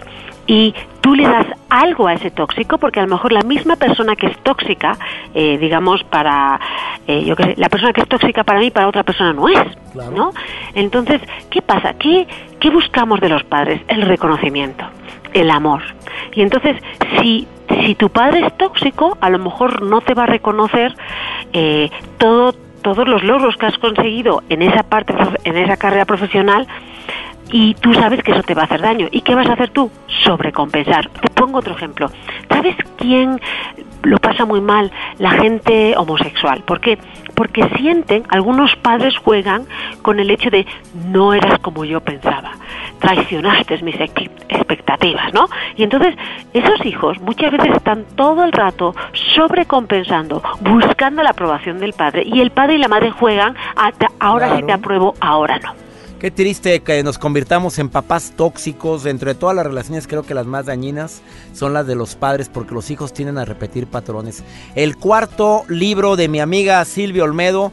y 0.47 0.75
tú 1.03 1.15
le 1.15 1.25
das 1.25 1.47
algo 1.69 2.09
a 2.09 2.15
ese 2.15 2.31
tóxico 2.31 2.79
porque 2.79 3.01
a 3.01 3.03
lo 3.03 3.11
mejor 3.11 3.33
la 3.33 3.43
misma 3.43 3.77
persona 3.77 4.17
que 4.17 4.29
es 4.29 4.39
tóxica, 4.39 4.97
eh, 5.35 5.59
digamos 5.59 6.03
para, 6.05 6.59
eh, 7.07 7.25
yo 7.25 7.37
qué 7.37 7.43
sé, 7.45 7.55
la 7.59 7.69
persona 7.69 7.93
que 7.93 8.01
es 8.01 8.09
tóxica 8.09 8.45
para 8.45 8.59
mí 8.61 8.71
para 8.71 8.89
otra 8.89 9.03
persona 9.03 9.33
no 9.35 9.49
es, 9.49 9.59
Claro. 9.93 10.11
¿no? 10.13 10.33
Entonces, 10.75 11.21
¿qué 11.51 11.61
pasa? 11.61 11.95
¿Qué, 11.95 12.27
¿Qué 12.61 12.71
buscamos 12.71 13.21
de 13.21 13.29
los 13.29 13.45
padres? 13.45 13.83
El 13.89 14.03
reconocimiento, 14.03 14.85
el 15.35 15.51
amor. 15.51 15.83
Y 16.35 16.43
entonces, 16.43 16.77
si 17.21 17.47
si 17.85 17.95
tu 17.95 18.09
padre 18.09 18.47
es 18.47 18.57
tóxico, 18.57 19.19
a 19.21 19.31
lo 19.31 19.39
mejor 19.39 19.83
no 19.83 20.01
te 20.01 20.15
va 20.15 20.25
a 20.25 20.27
reconocer 20.27 20.95
eh, 21.53 21.91
todo 22.19 22.55
todos 22.83 23.09
los 23.09 23.23
logros 23.25 23.57
que 23.57 23.67
has 23.67 23.77
conseguido 23.79 24.43
en 24.49 24.63
esa 24.63 24.85
parte 24.85 25.15
en 25.45 25.57
esa 25.57 25.77
carrera 25.77 26.05
profesional 26.05 26.67
y 27.51 27.75
tú 27.75 27.95
sabes 27.95 28.23
que 28.23 28.33
eso 28.33 28.43
te 28.43 28.55
va 28.55 28.63
a 28.63 28.65
hacer 28.67 28.81
daño. 28.81 29.09
¿Y 29.11 29.23
qué 29.23 29.35
vas 29.35 29.49
a 29.49 29.55
hacer 29.55 29.71
tú? 29.71 29.91
Sobrecompensar. 30.25 31.09
Te 31.09 31.29
pongo 31.31 31.59
otro 31.59 31.75
ejemplo. 31.75 32.11
¿Sabes 32.51 32.77
quién 32.97 33.41
lo 34.03 34.19
pasa 34.19 34.45
muy 34.45 34.61
mal? 34.61 34.91
La 35.19 35.31
gente 35.33 35.95
homosexual. 35.97 36.63
¿Por 36.63 36.81
qué? 36.81 36.99
Porque 37.35 37.69
sienten, 37.77 38.25
algunos 38.29 38.75
padres 38.77 39.17
juegan 39.19 39.67
con 40.03 40.21
el 40.21 40.31
hecho 40.31 40.51
de 40.51 40.67
no 41.07 41.33
eras 41.33 41.59
como 41.61 41.85
yo 41.85 42.01
pensaba, 42.01 42.53
traicionaste 42.99 43.81
mis 43.83 43.97
expectativas, 44.49 45.33
¿no? 45.33 45.47
Y 45.77 45.85
entonces 45.85 46.17
esos 46.53 46.85
hijos 46.85 47.21
muchas 47.21 47.53
veces 47.53 47.77
están 47.77 48.05
todo 48.17 48.45
el 48.45 48.53
rato 48.53 48.95
sobrecompensando, 49.13 50.43
buscando 50.61 51.23
la 51.23 51.31
aprobación 51.31 51.79
del 51.79 51.93
padre 51.93 52.25
y 52.27 52.41
el 52.41 52.51
padre 52.51 52.75
y 52.75 52.79
la 52.79 52.89
madre 52.89 53.11
juegan 53.11 53.55
a 53.77 53.93
ahora 54.21 54.47
sí 54.47 54.53
Claro. 54.53 54.67
te 54.67 54.73
apruebo, 54.73 55.15
ahora 55.21 55.59
no. 55.59 55.88
Qué 56.21 56.33
triste 56.33 56.81
que 56.81 57.01
nos 57.05 57.17
convirtamos 57.17 57.79
en 57.79 57.89
papás 57.91 58.33
tóxicos. 58.37 59.05
Dentro 59.05 59.29
de 59.29 59.37
todas 59.37 59.55
las 59.55 59.65
relaciones 59.65 60.09
creo 60.09 60.25
que 60.25 60.35
las 60.35 60.47
más 60.47 60.67
dañinas 60.67 61.23
son 61.55 61.73
las 61.73 61.87
de 61.87 61.95
los 61.95 62.17
padres 62.17 62.49
porque 62.53 62.75
los 62.75 62.91
hijos 62.91 63.13
tienden 63.13 63.39
a 63.39 63.45
repetir 63.45 63.87
patrones. 63.87 64.43
El 64.75 64.97
cuarto 64.97 65.63
libro 65.69 66.17
de 66.17 66.27
mi 66.29 66.41
amiga 66.41 66.85
Silvia 66.85 67.23
Olmedo. 67.23 67.71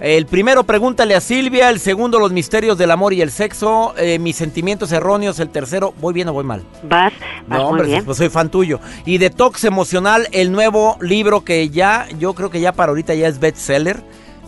El 0.00 0.24
primero, 0.26 0.64
pregúntale 0.64 1.14
a 1.14 1.20
Silvia. 1.20 1.68
El 1.68 1.78
segundo, 1.78 2.18
los 2.18 2.32
misterios 2.32 2.78
del 2.78 2.90
amor 2.90 3.12
y 3.12 3.20
el 3.20 3.30
sexo. 3.30 3.94
Eh, 3.98 4.18
mis 4.18 4.36
sentimientos 4.36 4.90
erróneos. 4.90 5.38
El 5.38 5.50
tercero, 5.50 5.92
¿voy 6.00 6.14
bien 6.14 6.28
o 6.28 6.32
voy 6.32 6.44
mal? 6.44 6.62
Vas, 6.84 7.12
vas 7.46 7.48
No, 7.48 7.56
muy 7.56 7.64
hombre, 7.66 7.86
bien. 7.88 8.04
pues 8.06 8.16
soy 8.16 8.30
fan 8.30 8.50
tuyo. 8.50 8.80
Y 9.04 9.18
Detox 9.18 9.64
Emocional, 9.64 10.28
el 10.32 10.50
nuevo 10.50 10.96
libro 11.02 11.44
que 11.44 11.68
ya, 11.68 12.08
yo 12.18 12.32
creo 12.34 12.48
que 12.48 12.60
ya 12.60 12.72
para 12.72 12.88
ahorita 12.90 13.14
ya 13.14 13.28
es 13.28 13.38
bestseller. 13.38 14.02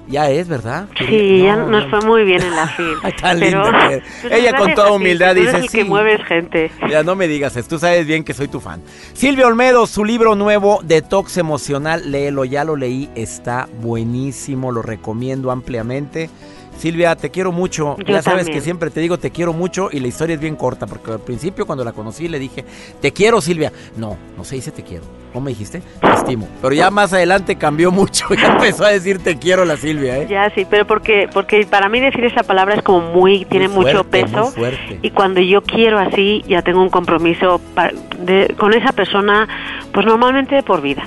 Ya 0.06 0.28
es, 0.30 0.48
¿verdad? 0.48 0.86
Sí, 0.98 1.42
ya 1.42 1.56
No, 1.56 1.68
nos 1.68 1.84
no. 1.84 1.90
fue 1.90 2.00
muy 2.06 2.24
bien 2.24 2.42
en 2.42 2.54
la 2.54 2.68
fila. 2.68 2.98
Ay, 3.02 3.12
tan 3.20 3.38
Pero- 3.40 3.62
linda. 3.64 3.88
Pero 4.22 4.34
Ella 4.34 4.56
con 4.56 4.74
toda 4.74 4.88
ti, 4.88 4.92
humildad 4.94 5.32
tú 5.34 5.40
eres 5.40 5.46
dice, 5.52 5.64
el 5.64 5.70
que 5.70 5.82
"Sí". 5.82 5.84
mueves 5.88 6.22
gente. 6.24 6.70
Ya 6.90 7.02
no 7.02 7.14
me 7.16 7.26
digas, 7.26 7.56
eso, 7.56 7.68
tú 7.68 7.78
sabes 7.78 8.06
bien 8.06 8.22
que 8.22 8.34
soy 8.34 8.48
tu 8.48 8.60
fan. 8.60 8.82
Silvia 9.14 9.46
Olmedo, 9.46 9.86
su 9.86 10.04
libro 10.04 10.34
nuevo, 10.34 10.80
Detox 10.84 11.38
Emocional, 11.38 12.10
léelo, 12.10 12.44
ya 12.44 12.64
lo 12.64 12.76
leí, 12.76 13.08
está 13.14 13.66
buenísimo, 13.80 14.72
lo 14.72 14.82
recomiendo 14.82 15.50
ampliamente. 15.50 16.28
Silvia, 16.78 17.14
te 17.16 17.30
quiero 17.30 17.52
mucho. 17.52 17.96
Yo 17.98 18.04
ya 18.14 18.22
sabes 18.22 18.40
también. 18.44 18.58
que 18.58 18.60
siempre 18.64 18.90
te 18.90 19.00
digo 19.00 19.18
te 19.18 19.30
quiero 19.30 19.52
mucho 19.52 19.88
y 19.92 20.00
la 20.00 20.08
historia 20.08 20.34
es 20.34 20.40
bien 20.40 20.56
corta, 20.56 20.86
porque 20.86 21.12
al 21.12 21.20
principio 21.20 21.66
cuando 21.66 21.84
la 21.84 21.92
conocí 21.92 22.28
le 22.28 22.38
dije, 22.38 22.64
te 23.00 23.12
quiero 23.12 23.40
Silvia. 23.40 23.72
No, 23.96 24.16
no 24.36 24.44
se 24.44 24.56
dice 24.56 24.70
te 24.70 24.82
quiero. 24.82 25.04
¿Cómo 25.32 25.46
me 25.46 25.50
dijiste? 25.50 25.82
Te 26.00 26.12
estimo. 26.12 26.46
Pero 26.62 26.74
ya 26.74 26.90
más 26.92 27.12
adelante 27.12 27.56
cambió 27.56 27.90
mucho, 27.90 28.26
ya 28.40 28.52
empezó 28.52 28.84
a 28.84 28.90
decir 28.90 29.18
te 29.18 29.36
quiero 29.38 29.64
la 29.64 29.76
Silvia, 29.76 30.18
¿eh? 30.18 30.26
Ya, 30.30 30.48
sí, 30.50 30.64
pero 30.68 30.86
porque, 30.86 31.28
porque 31.32 31.66
para 31.68 31.88
mí 31.88 31.98
decir 32.00 32.24
esa 32.24 32.42
palabra 32.44 32.74
es 32.76 32.82
como 32.82 33.00
muy, 33.12 33.44
tiene 33.46 33.66
Muy 33.68 33.84
mucho 33.86 34.04
peso. 34.04 34.42
muy 34.44 34.52
fuerte. 34.52 34.98
Y 35.02 35.10
cuando 35.10 35.40
yo 35.40 35.62
quiero 35.62 35.98
así, 35.98 36.44
ya 36.48 36.62
tengo 36.62 36.82
un 36.82 36.90
compromiso 36.90 37.60
de- 38.20 38.54
con 38.58 38.74
esa 38.74 38.92
persona, 38.92 39.48
pues 39.92 40.06
normalmente 40.06 40.54
de 40.54 40.62
por 40.62 40.80
vida. 40.82 41.04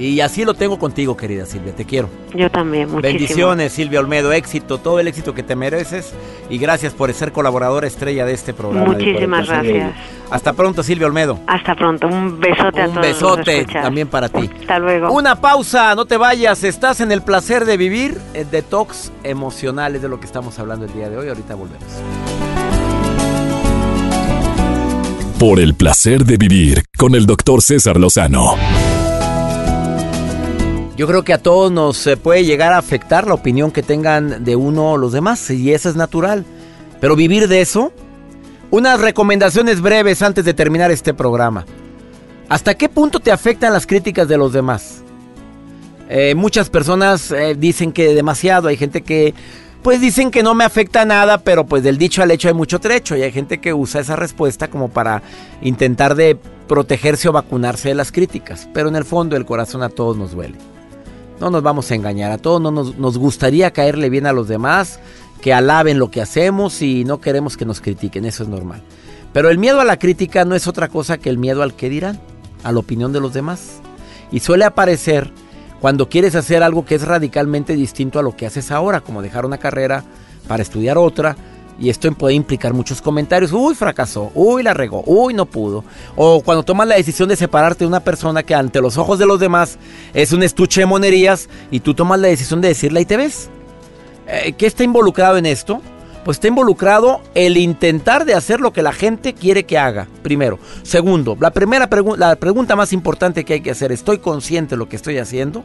Y 0.00 0.22
así 0.22 0.46
lo 0.46 0.54
tengo 0.54 0.78
contigo, 0.78 1.14
querida 1.14 1.44
Silvia, 1.44 1.74
te 1.76 1.84
quiero. 1.84 2.08
Yo 2.34 2.50
también, 2.50 2.88
muchísimo. 2.90 3.02
Bendiciones, 3.02 3.72
Silvia 3.72 4.00
Olmedo, 4.00 4.32
éxito, 4.32 4.78
todo 4.78 4.98
el 4.98 5.06
éxito 5.08 5.34
que 5.34 5.42
te 5.42 5.54
mereces 5.54 6.14
y 6.48 6.56
gracias 6.56 6.94
por 6.94 7.12
ser 7.12 7.32
colaboradora 7.32 7.86
estrella 7.86 8.24
de 8.24 8.32
este 8.32 8.54
programa. 8.54 8.94
Muchísimas 8.94 9.46
gracias. 9.46 9.92
Hasta 10.30 10.54
pronto, 10.54 10.82
Silvia 10.82 11.06
Olmedo. 11.06 11.38
Hasta 11.46 11.74
pronto. 11.74 12.06
Un 12.08 12.40
besote 12.40 12.80
a 12.80 12.86
Un 12.88 12.94
todos. 12.94 12.94
los 12.94 13.06
besote 13.20 13.66
también 13.66 14.08
para 14.08 14.30
ti. 14.30 14.48
Hasta 14.60 14.78
luego. 14.78 15.12
Una 15.12 15.38
pausa, 15.38 15.94
no 15.94 16.06
te 16.06 16.16
vayas, 16.16 16.64
estás 16.64 17.02
en 17.02 17.12
el 17.12 17.20
placer 17.20 17.66
de 17.66 17.76
vivir, 17.76 18.16
el 18.32 18.50
detox 18.50 19.12
emocional 19.22 19.96
es 19.96 20.00
de 20.00 20.08
lo 20.08 20.18
que 20.18 20.24
estamos 20.24 20.58
hablando 20.58 20.86
el 20.86 20.94
día 20.94 21.10
de 21.10 21.18
hoy, 21.18 21.28
ahorita 21.28 21.54
volvemos. 21.56 21.84
Por 25.38 25.60
el 25.60 25.74
placer 25.74 26.24
de 26.24 26.38
vivir 26.38 26.84
con 26.96 27.14
el 27.14 27.26
doctor 27.26 27.60
César 27.60 27.98
Lozano. 27.98 28.54
Yo 31.00 31.06
creo 31.06 31.24
que 31.24 31.32
a 31.32 31.38
todos 31.38 31.72
nos 31.72 32.06
eh, 32.06 32.18
puede 32.18 32.44
llegar 32.44 32.74
a 32.74 32.76
afectar 32.76 33.26
la 33.26 33.32
opinión 33.32 33.70
que 33.70 33.82
tengan 33.82 34.44
de 34.44 34.54
uno 34.54 34.92
o 34.92 34.96
los 34.98 35.12
demás, 35.12 35.48
y 35.48 35.72
eso 35.72 35.88
es 35.88 35.96
natural. 35.96 36.44
Pero 37.00 37.16
vivir 37.16 37.48
de 37.48 37.62
eso, 37.62 37.90
unas 38.70 39.00
recomendaciones 39.00 39.80
breves 39.80 40.20
antes 40.20 40.44
de 40.44 40.52
terminar 40.52 40.90
este 40.90 41.14
programa. 41.14 41.64
¿Hasta 42.50 42.74
qué 42.74 42.90
punto 42.90 43.18
te 43.18 43.32
afectan 43.32 43.72
las 43.72 43.86
críticas 43.86 44.28
de 44.28 44.36
los 44.36 44.52
demás? 44.52 45.02
Eh, 46.10 46.34
muchas 46.34 46.68
personas 46.68 47.30
eh, 47.30 47.56
dicen 47.58 47.92
que 47.92 48.14
demasiado, 48.14 48.68
hay 48.68 48.76
gente 48.76 49.00
que 49.00 49.32
pues 49.82 50.02
dicen 50.02 50.30
que 50.30 50.42
no 50.42 50.54
me 50.54 50.64
afecta 50.64 51.06
nada, 51.06 51.38
pero 51.38 51.64
pues 51.64 51.82
del 51.82 51.96
dicho 51.96 52.22
al 52.22 52.30
hecho 52.30 52.48
hay 52.48 52.54
mucho 52.54 52.78
trecho 52.78 53.16
y 53.16 53.22
hay 53.22 53.32
gente 53.32 53.58
que 53.58 53.72
usa 53.72 54.02
esa 54.02 54.16
respuesta 54.16 54.68
como 54.68 54.90
para 54.90 55.22
intentar 55.62 56.14
de 56.14 56.36
protegerse 56.68 57.30
o 57.30 57.32
vacunarse 57.32 57.88
de 57.88 57.94
las 57.94 58.12
críticas, 58.12 58.68
pero 58.74 58.90
en 58.90 58.96
el 58.96 59.06
fondo 59.06 59.34
el 59.34 59.46
corazón 59.46 59.82
a 59.82 59.88
todos 59.88 60.18
nos 60.18 60.32
duele. 60.32 60.56
No 61.40 61.50
nos 61.50 61.62
vamos 61.62 61.90
a 61.90 61.94
engañar, 61.94 62.30
a 62.30 62.38
todos 62.38 62.60
no 62.60 62.70
nos, 62.70 62.98
nos 62.98 63.18
gustaría 63.18 63.72
caerle 63.72 64.10
bien 64.10 64.26
a 64.26 64.32
los 64.32 64.46
demás, 64.46 65.00
que 65.40 65.54
alaben 65.54 65.98
lo 65.98 66.10
que 66.10 66.20
hacemos 66.20 66.82
y 66.82 67.04
no 67.04 67.20
queremos 67.20 67.56
que 67.56 67.64
nos 67.64 67.80
critiquen, 67.80 68.24
eso 68.26 68.42
es 68.42 68.48
normal. 68.48 68.82
Pero 69.32 69.48
el 69.48 69.58
miedo 69.58 69.80
a 69.80 69.84
la 69.84 69.98
crítica 69.98 70.44
no 70.44 70.54
es 70.54 70.66
otra 70.66 70.88
cosa 70.88 71.18
que 71.18 71.30
el 71.30 71.38
miedo 71.38 71.62
al 71.62 71.74
que 71.74 71.88
dirán, 71.88 72.20
a 72.62 72.72
la 72.72 72.78
opinión 72.78 73.12
de 73.12 73.20
los 73.20 73.32
demás. 73.32 73.80
Y 74.32 74.40
suele 74.40 74.64
aparecer 74.64 75.32
cuando 75.80 76.08
quieres 76.08 76.34
hacer 76.34 76.62
algo 76.62 76.84
que 76.84 76.96
es 76.96 77.02
radicalmente 77.06 77.74
distinto 77.74 78.18
a 78.18 78.22
lo 78.22 78.36
que 78.36 78.46
haces 78.46 78.70
ahora, 78.70 79.00
como 79.00 79.22
dejar 79.22 79.46
una 79.46 79.58
carrera 79.58 80.04
para 80.46 80.62
estudiar 80.62 80.98
otra. 80.98 81.36
Y 81.80 81.88
esto 81.88 82.12
puede 82.12 82.34
implicar 82.34 82.74
muchos 82.74 83.00
comentarios. 83.00 83.52
Uy, 83.52 83.74
fracasó. 83.74 84.30
Uy, 84.34 84.62
la 84.62 84.74
regó. 84.74 85.02
Uy, 85.06 85.32
no 85.32 85.46
pudo. 85.46 85.82
O 86.14 86.42
cuando 86.42 86.62
tomas 86.62 86.86
la 86.86 86.96
decisión 86.96 87.30
de 87.30 87.36
separarte 87.36 87.84
de 87.84 87.88
una 87.88 88.00
persona 88.00 88.42
que 88.42 88.54
ante 88.54 88.82
los 88.82 88.98
ojos 88.98 89.18
de 89.18 89.24
los 89.24 89.40
demás 89.40 89.78
es 90.12 90.32
un 90.32 90.42
estuche 90.42 90.82
de 90.82 90.86
monerías 90.86 91.48
y 91.70 91.80
tú 91.80 91.94
tomas 91.94 92.20
la 92.20 92.28
decisión 92.28 92.60
de 92.60 92.68
decirla 92.68 93.00
y 93.00 93.06
te 93.06 93.16
ves. 93.16 93.48
Eh, 94.28 94.52
¿Qué 94.52 94.66
está 94.66 94.84
involucrado 94.84 95.38
en 95.38 95.46
esto? 95.46 95.80
Pues 96.22 96.36
está 96.36 96.48
involucrado 96.48 97.22
el 97.34 97.56
intentar 97.56 98.26
de 98.26 98.34
hacer 98.34 98.60
lo 98.60 98.74
que 98.74 98.82
la 98.82 98.92
gente 98.92 99.32
quiere 99.32 99.64
que 99.64 99.78
haga, 99.78 100.06
primero. 100.22 100.58
Segundo, 100.82 101.34
la 101.40 101.50
primera 101.50 101.88
la 102.18 102.36
pregunta 102.36 102.76
más 102.76 102.92
importante 102.92 103.46
que 103.46 103.54
hay 103.54 103.60
que 103.62 103.70
hacer, 103.70 103.90
¿estoy 103.90 104.18
consciente 104.18 104.74
de 104.74 104.76
lo 104.76 104.86
que 104.86 104.96
estoy 104.96 105.16
haciendo? 105.16 105.64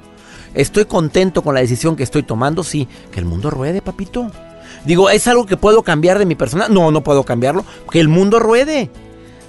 ¿Estoy 0.53 0.85
contento 0.85 1.41
con 1.41 1.55
la 1.55 1.59
decisión 1.59 1.97
que 1.97 2.03
estoy 2.03 2.23
tomando? 2.23 2.63
Sí, 2.63 2.87
que 3.11 3.19
el 3.19 3.25
mundo 3.25 3.49
ruede, 3.49 3.81
papito. 3.81 4.31
Digo, 4.85 5.09
¿es 5.09 5.27
algo 5.27 5.45
que 5.45 5.57
puedo 5.57 5.83
cambiar 5.83 6.19
de 6.19 6.25
mi 6.25 6.35
persona? 6.35 6.67
No, 6.69 6.91
no 6.91 7.01
puedo 7.01 7.23
cambiarlo. 7.23 7.65
Que 7.91 7.99
el 7.99 8.07
mundo 8.07 8.39
ruede. 8.39 8.91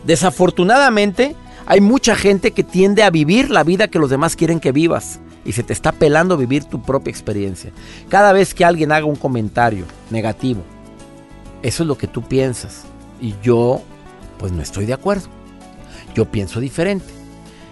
Desafortunadamente, 0.04 1.36
hay 1.66 1.80
mucha 1.80 2.16
gente 2.16 2.52
que 2.52 2.64
tiende 2.64 3.02
a 3.02 3.10
vivir 3.10 3.50
la 3.50 3.64
vida 3.64 3.88
que 3.88 3.98
los 3.98 4.10
demás 4.10 4.36
quieren 4.36 4.60
que 4.60 4.72
vivas. 4.72 5.20
Y 5.44 5.52
se 5.52 5.62
te 5.62 5.72
está 5.72 5.92
pelando 5.92 6.36
vivir 6.36 6.64
tu 6.64 6.82
propia 6.82 7.10
experiencia. 7.10 7.70
Cada 8.08 8.32
vez 8.32 8.54
que 8.54 8.64
alguien 8.64 8.92
haga 8.92 9.04
un 9.04 9.16
comentario 9.16 9.84
negativo, 10.10 10.62
eso 11.62 11.82
es 11.82 11.86
lo 11.86 11.98
que 11.98 12.06
tú 12.06 12.22
piensas. 12.22 12.84
Y 13.20 13.34
yo, 13.42 13.82
pues 14.38 14.52
no 14.52 14.62
estoy 14.62 14.86
de 14.86 14.94
acuerdo. 14.94 15.28
Yo 16.14 16.24
pienso 16.24 16.60
diferente. 16.60 17.06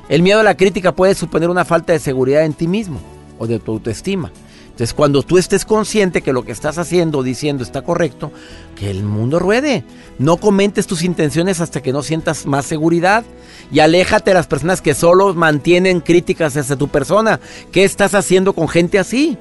El 0.09 0.23
miedo 0.23 0.41
a 0.41 0.45
la 0.45 0.57
crítica 0.57 0.93
puede 0.93 1.15
suponer 1.15 1.49
una 1.49 1.65
falta 1.65 1.93
de 1.93 1.99
seguridad 1.99 2.45
en 2.45 2.53
ti 2.53 2.69
mismo 2.69 3.01
o 3.39 3.47
de 3.47 3.59
tu 3.59 3.73
autoestima. 3.73 4.31
Entonces, 4.75 4.93
cuando 4.93 5.23
tú 5.23 5.39
estés 5.39 5.65
consciente 5.65 6.21
que 6.21 6.33
lo 6.33 6.45
que 6.45 6.51
estás 6.51 6.79
haciendo 6.79 7.19
o 7.19 7.23
diciendo 7.23 7.63
está 7.63 7.83
correcto, 7.83 8.33
que 8.75 8.91
el 8.91 9.05
mundo 9.05 9.39
ruede. 9.39 9.85
No 10.19 10.37
comentes 10.37 10.89
tus 10.89 11.05
intenciones 11.05 11.61
hasta 11.61 11.81
que 11.81 11.93
no 11.93 12.03
sientas 12.03 12.45
más 12.45 12.67
seguridad. 12.67 13.23
Y 13.71 13.79
aléjate 13.79 14.31
de 14.31 14.35
las 14.35 14.49
personas 14.49 14.83
que 14.83 14.95
solo 14.95 15.33
mantienen 15.33 16.01
críticas 16.01 16.57
hacia 16.57 16.75
tu 16.75 16.89
persona. 16.89 17.39
¿Qué 17.71 17.85
estás 17.85 18.17
haciendo 18.17 18.53
con 18.53 18.67
gente 18.67 18.99
así? 18.99 19.39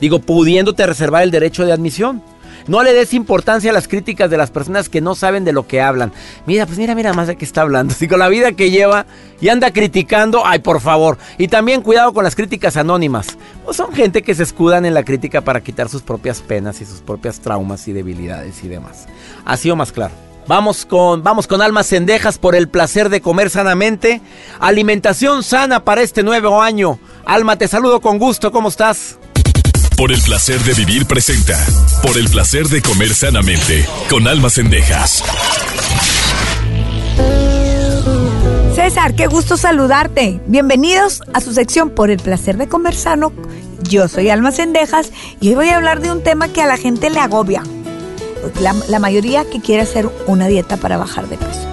Digo, 0.00 0.18
pudiéndote 0.18 0.84
reservar 0.84 1.22
el 1.22 1.30
derecho 1.30 1.64
de 1.64 1.70
admisión. 1.70 2.20
No 2.66 2.82
le 2.82 2.92
des 2.92 3.14
importancia 3.14 3.70
a 3.70 3.74
las 3.74 3.88
críticas 3.88 4.30
de 4.30 4.36
las 4.36 4.50
personas 4.50 4.88
que 4.88 5.00
no 5.00 5.14
saben 5.14 5.44
de 5.44 5.52
lo 5.52 5.66
que 5.66 5.80
hablan. 5.80 6.12
Mira, 6.46 6.66
pues 6.66 6.78
mira, 6.78 6.94
mira 6.94 7.12
más 7.12 7.28
de 7.28 7.36
qué 7.36 7.44
está 7.44 7.62
hablando. 7.62 7.94
Si 8.02 8.08
con 8.08 8.18
la 8.18 8.28
vida 8.28 8.52
que 8.52 8.70
lleva 8.70 9.06
y 9.40 9.48
anda 9.48 9.72
criticando, 9.72 10.44
ay, 10.44 10.58
por 10.58 10.80
favor. 10.80 11.18
Y 11.38 11.48
también 11.48 11.82
cuidado 11.82 12.12
con 12.12 12.24
las 12.24 12.34
críticas 12.34 12.76
anónimas. 12.76 13.38
Pues 13.64 13.76
son 13.76 13.92
gente 13.92 14.22
que 14.22 14.34
se 14.34 14.42
escudan 14.42 14.84
en 14.84 14.94
la 14.94 15.04
crítica 15.04 15.40
para 15.40 15.60
quitar 15.60 15.88
sus 15.88 16.02
propias 16.02 16.40
penas 16.40 16.80
y 16.80 16.84
sus 16.84 17.00
propias 17.00 17.40
traumas 17.40 17.86
y 17.86 17.92
debilidades 17.92 18.64
y 18.64 18.68
demás. 18.68 19.06
Así 19.44 19.70
o 19.70 19.76
más 19.76 19.92
claro. 19.92 20.14
Vamos 20.48 20.84
con, 20.84 21.22
vamos 21.22 21.46
con 21.46 21.62
almas 21.62 21.86
cendejas 21.86 22.38
por 22.38 22.56
el 22.56 22.68
placer 22.68 23.08
de 23.08 23.20
comer 23.20 23.48
sanamente. 23.48 24.20
Alimentación 24.58 25.44
sana 25.44 25.84
para 25.84 26.02
este 26.02 26.22
nuevo 26.22 26.60
año. 26.60 26.98
Alma, 27.24 27.56
te 27.56 27.68
saludo 27.68 28.00
con 28.00 28.18
gusto. 28.18 28.50
¿Cómo 28.50 28.68
estás? 28.68 29.18
Por 30.02 30.10
el 30.10 30.20
placer 30.20 30.58
de 30.64 30.74
vivir 30.74 31.06
presenta. 31.06 31.56
Por 32.02 32.18
el 32.18 32.28
placer 32.28 32.66
de 32.66 32.82
comer 32.82 33.14
sanamente. 33.14 33.86
Con 34.10 34.26
almas 34.26 34.54
cendejas. 34.54 35.22
César, 38.74 39.14
qué 39.14 39.28
gusto 39.28 39.56
saludarte. 39.56 40.40
Bienvenidos 40.48 41.22
a 41.32 41.40
su 41.40 41.52
sección 41.52 41.88
Por 41.88 42.10
el 42.10 42.18
placer 42.18 42.56
de 42.56 42.66
comer 42.66 42.96
sano. 42.96 43.32
Yo 43.88 44.08
soy 44.08 44.28
Alma 44.28 44.50
Cendejas 44.50 45.12
y 45.40 45.50
hoy 45.50 45.54
voy 45.54 45.68
a 45.68 45.76
hablar 45.76 46.00
de 46.00 46.10
un 46.10 46.24
tema 46.24 46.48
que 46.48 46.62
a 46.62 46.66
la 46.66 46.76
gente 46.76 47.08
le 47.08 47.20
agobia. 47.20 47.62
La, 48.60 48.74
la 48.88 48.98
mayoría 48.98 49.48
que 49.48 49.60
quiere 49.60 49.82
hacer 49.82 50.10
una 50.26 50.48
dieta 50.48 50.78
para 50.78 50.98
bajar 50.98 51.28
de 51.28 51.36
peso. 51.36 51.68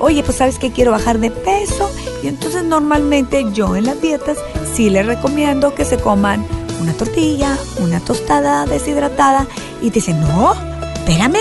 Oye, 0.00 0.22
pues 0.22 0.38
sabes 0.38 0.58
que 0.58 0.72
quiero 0.72 0.92
bajar 0.92 1.18
de 1.18 1.30
peso 1.30 1.90
y 2.22 2.28
entonces 2.28 2.64
normalmente 2.64 3.44
yo 3.52 3.76
en 3.76 3.84
las 3.84 4.00
dietas 4.00 4.38
sí 4.74 4.88
les 4.88 5.04
recomiendo 5.04 5.74
que 5.74 5.84
se 5.84 5.98
coman 5.98 6.46
una 6.80 6.92
tortilla, 6.92 7.56
una 7.80 8.00
tostada 8.00 8.66
deshidratada 8.66 9.46
y 9.80 9.88
te 9.90 9.94
dicen, 9.94 10.20
no, 10.20 10.54
espérame, 10.94 11.40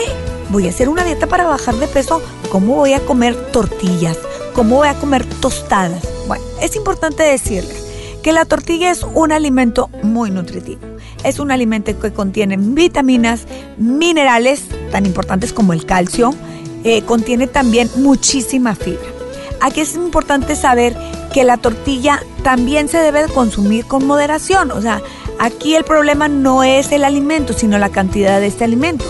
voy 0.50 0.68
a 0.68 0.70
hacer 0.70 0.90
una 0.90 1.04
dieta 1.04 1.28
para 1.28 1.46
bajar 1.46 1.76
de 1.76 1.88
peso, 1.88 2.22
¿cómo 2.52 2.76
voy 2.76 2.94
a 2.94 3.06
comer 3.06 3.36
tortillas? 3.52 4.18
¿Cómo 4.54 4.78
voy 4.78 4.88
a 4.88 4.94
comer 4.96 5.26
tostadas? 5.26 6.04
Bueno, 6.28 6.44
es 6.62 6.76
importante 6.76 7.24
decirles 7.24 7.84
que 8.22 8.32
la 8.32 8.46
tortilla 8.46 8.92
es 8.92 9.04
un 9.04 9.32
alimento 9.32 9.90
muy 10.04 10.32
nutritivo. 10.32 10.82
Es 11.24 11.40
un 11.40 11.52
alimento 11.52 11.98
que 12.00 12.14
contiene 12.14 12.58
vitaminas, 12.58 13.46
minerales 13.78 14.64
tan 14.92 15.06
importantes 15.06 15.54
como 15.54 15.74
el 15.74 15.86
calcio, 15.86 16.34
eh, 16.84 17.02
contiene 17.04 17.48
también 17.48 17.90
muchísima 17.98 18.76
fibra. 18.76 19.08
Aquí 19.62 19.82
es 19.82 19.96
importante 19.96 20.56
saber 20.56 20.96
que 21.34 21.44
la 21.44 21.58
tortilla 21.58 22.22
también 22.44 22.90
se 22.90 22.98
debe 23.00 23.28
consumir 23.28 23.86
con 23.86 24.06
moderación. 24.06 24.72
O 24.72 24.82
sea, 24.82 25.02
aquí 25.44 25.76
el 25.76 25.84
problema 25.84 26.30
no 26.30 26.64
es 26.64 26.94
el 26.94 27.04
alimento, 27.04 27.52
sino 27.52 27.78
la 27.78 27.90
cantidad 27.90 28.40
de 28.40 28.48
este 28.48 28.64
alimento. 28.64 29.04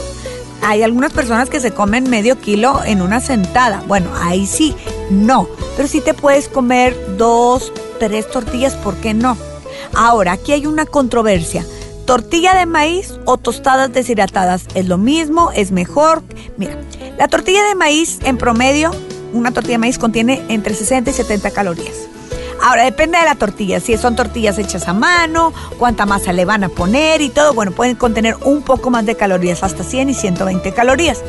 Hay 0.63 0.82
algunas 0.82 1.13
personas 1.13 1.50
que 1.50 1.60
se 1.60 1.72
comen 1.72 2.10
medio 2.10 2.39
kilo 2.39 2.82
en 2.84 3.02
una 3.02 3.19
sentada. 3.19 3.84
Bueno, 3.88 4.10
ahí 4.15 4.48
sí, 4.48 4.76
no. 5.12 5.48
Pero 5.76 5.88
sí 5.88 6.02
te 6.02 6.13
puedes 6.13 6.50
comer 6.50 6.96
dos, 7.17 7.72
tres 8.00 8.30
tortillas, 8.32 8.74
¿por 8.76 8.96
qué 8.96 9.13
no? 9.13 9.38
Ahora, 9.93 10.32
aquí 10.32 10.54
hay 10.54 10.65
una 10.65 10.86
controversia. 10.86 11.65
¿Tortilla 12.06 12.56
de 12.56 12.65
maíz 12.65 13.13
o 13.26 13.38
tostadas 13.38 13.93
deshidratadas? 13.93 14.65
¿Es 14.74 14.88
lo 14.88 14.98
mismo? 14.98 15.52
¿Es 15.54 15.72
mejor? 15.72 16.24
Mira, 16.58 16.78
la 17.17 17.28
tortilla 17.28 17.63
de 17.65 17.76
maíz 17.76 18.19
en 18.24 18.38
promedio, 18.38 18.91
una 19.34 19.52
tortilla 19.52 19.76
de 19.76 19.80
maíz 19.80 20.00
contiene 20.00 20.43
entre 20.50 20.74
60 20.74 21.12
y 21.12 21.13
70 21.13 21.52
calorías. 21.52 22.12
Ahora, 22.65 22.86
depende 22.86 23.17
de 23.17 23.26
la 23.26 23.36
tortilla, 23.36 23.82
si 23.82 23.97
son 23.97 24.15
tortillas 24.15 24.58
hechas 24.58 24.88
a 24.88 24.93
mano, 24.93 25.52
cuánta 25.78 26.06
masa 26.06 26.32
le 26.32 26.45
van 26.45 26.63
a 26.63 26.69
poner 26.69 27.19
y 27.19 27.28
todo, 27.28 27.54
bueno, 27.54 27.73
pueden 27.73 27.97
contener 27.97 28.38
un 28.45 28.62
poco 28.62 28.89
más 28.89 29.06
de 29.06 29.15
calorías, 29.15 29.63
hasta 29.63 29.84
100 29.84 30.12
y 30.12 30.13
120 30.13 30.73
calorías. 30.73 31.21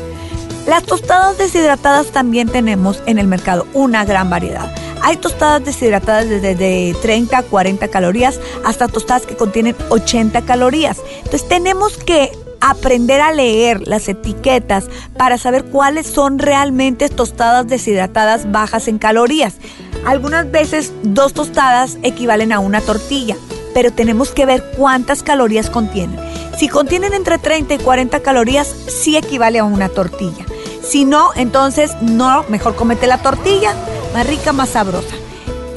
Las 0.65 0.83
tostadas 0.83 1.37
deshidratadas 1.37 2.07
también 2.07 2.47
tenemos 2.47 3.03
en 3.05 3.19
el 3.19 3.27
mercado 3.27 3.67
una 3.73 4.05
gran 4.05 4.29
variedad. 4.29 4.73
Hay 5.01 5.17
tostadas 5.17 5.65
deshidratadas 5.65 6.29
desde 6.29 6.55
de 6.55 6.95
30 7.01 7.37
a 7.37 7.43
40 7.43 7.85
calorías 7.89 8.39
hasta 8.63 8.87
tostadas 8.87 9.25
que 9.25 9.35
contienen 9.35 9.75
80 9.89 10.41
calorías. 10.43 11.01
Entonces 11.17 11.45
tenemos 11.49 11.97
que 11.97 12.31
aprender 12.69 13.21
a 13.21 13.31
leer 13.31 13.87
las 13.87 14.09
etiquetas 14.09 14.85
para 15.17 15.37
saber 15.37 15.65
cuáles 15.65 16.07
son 16.07 16.39
realmente 16.39 17.09
tostadas 17.09 17.67
deshidratadas 17.67 18.51
bajas 18.51 18.87
en 18.87 18.97
calorías. 18.97 19.55
Algunas 20.03 20.49
veces 20.49 20.91
dos 21.03 21.33
tostadas 21.33 21.97
equivalen 22.01 22.51
a 22.51 22.59
una 22.59 22.81
tortilla, 22.81 23.35
pero 23.75 23.91
tenemos 23.91 24.31
que 24.31 24.47
ver 24.47 24.63
cuántas 24.75 25.21
calorías 25.21 25.69
contienen. 25.69 26.19
Si 26.57 26.67
contienen 26.67 27.13
entre 27.13 27.37
30 27.37 27.75
y 27.75 27.77
40 27.77 28.19
calorías, 28.21 28.67
sí 28.67 29.15
equivale 29.15 29.59
a 29.59 29.63
una 29.63 29.89
tortilla. 29.89 30.45
Si 30.81 31.05
no, 31.05 31.31
entonces 31.35 31.95
no, 32.01 32.45
mejor 32.49 32.75
comete 32.75 33.05
la 33.05 33.19
tortilla, 33.19 33.75
más 34.13 34.25
rica, 34.25 34.53
más 34.53 34.69
sabrosa. 34.69 35.15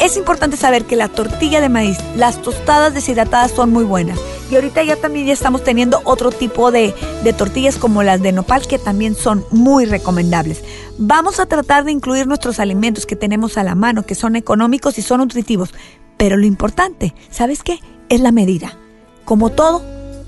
Es 0.01 0.17
importante 0.17 0.57
saber 0.57 0.85
que 0.85 0.95
la 0.95 1.09
tortilla 1.09 1.61
de 1.61 1.69
maíz, 1.69 1.99
las 2.15 2.41
tostadas 2.41 2.95
deshidratadas 2.95 3.51
son 3.51 3.73
muy 3.73 3.85
buenas. 3.85 4.19
Y 4.49 4.55
ahorita 4.55 4.83
ya 4.85 4.97
también 4.97 5.27
ya 5.27 5.33
estamos 5.33 5.65
teniendo 5.65 6.01
otro 6.05 6.31
tipo 6.31 6.71
de, 6.71 6.95
de, 7.25 7.33
tortillas 7.33 7.77
como 7.77 8.03
las 8.03 8.23
de 8.23 8.33
nopal 8.33 8.67
que 8.67 8.79
también 8.79 9.17
son 9.17 9.45
muy 9.51 9.87
recomendables. 9.87 10.63
Vamos 10.99 11.41
a 11.41 11.47
tratar 11.47 11.85
de 11.85 11.93
incluir 11.93 12.27
nuestros 12.27 12.61
alimentos 12.61 13.07
que 13.07 13.17
tenemos 13.17 13.59
a 13.59 13.65
la 13.65 13.75
mano, 13.75 14.07
que 14.07 14.15
son 14.15 14.37
económicos 14.37 14.99
y 14.99 15.03
son 15.03 15.19
nutritivos. 15.19 15.75
Pero 16.17 16.37
lo 16.37 16.47
importante, 16.47 17.15
¿sabes 17.31 17.63
qué? 17.63 17.81
Es 18.09 18.21
la 18.21 18.33
medida. 18.33 18.79
Como 19.25 19.51
todo, 19.51 19.83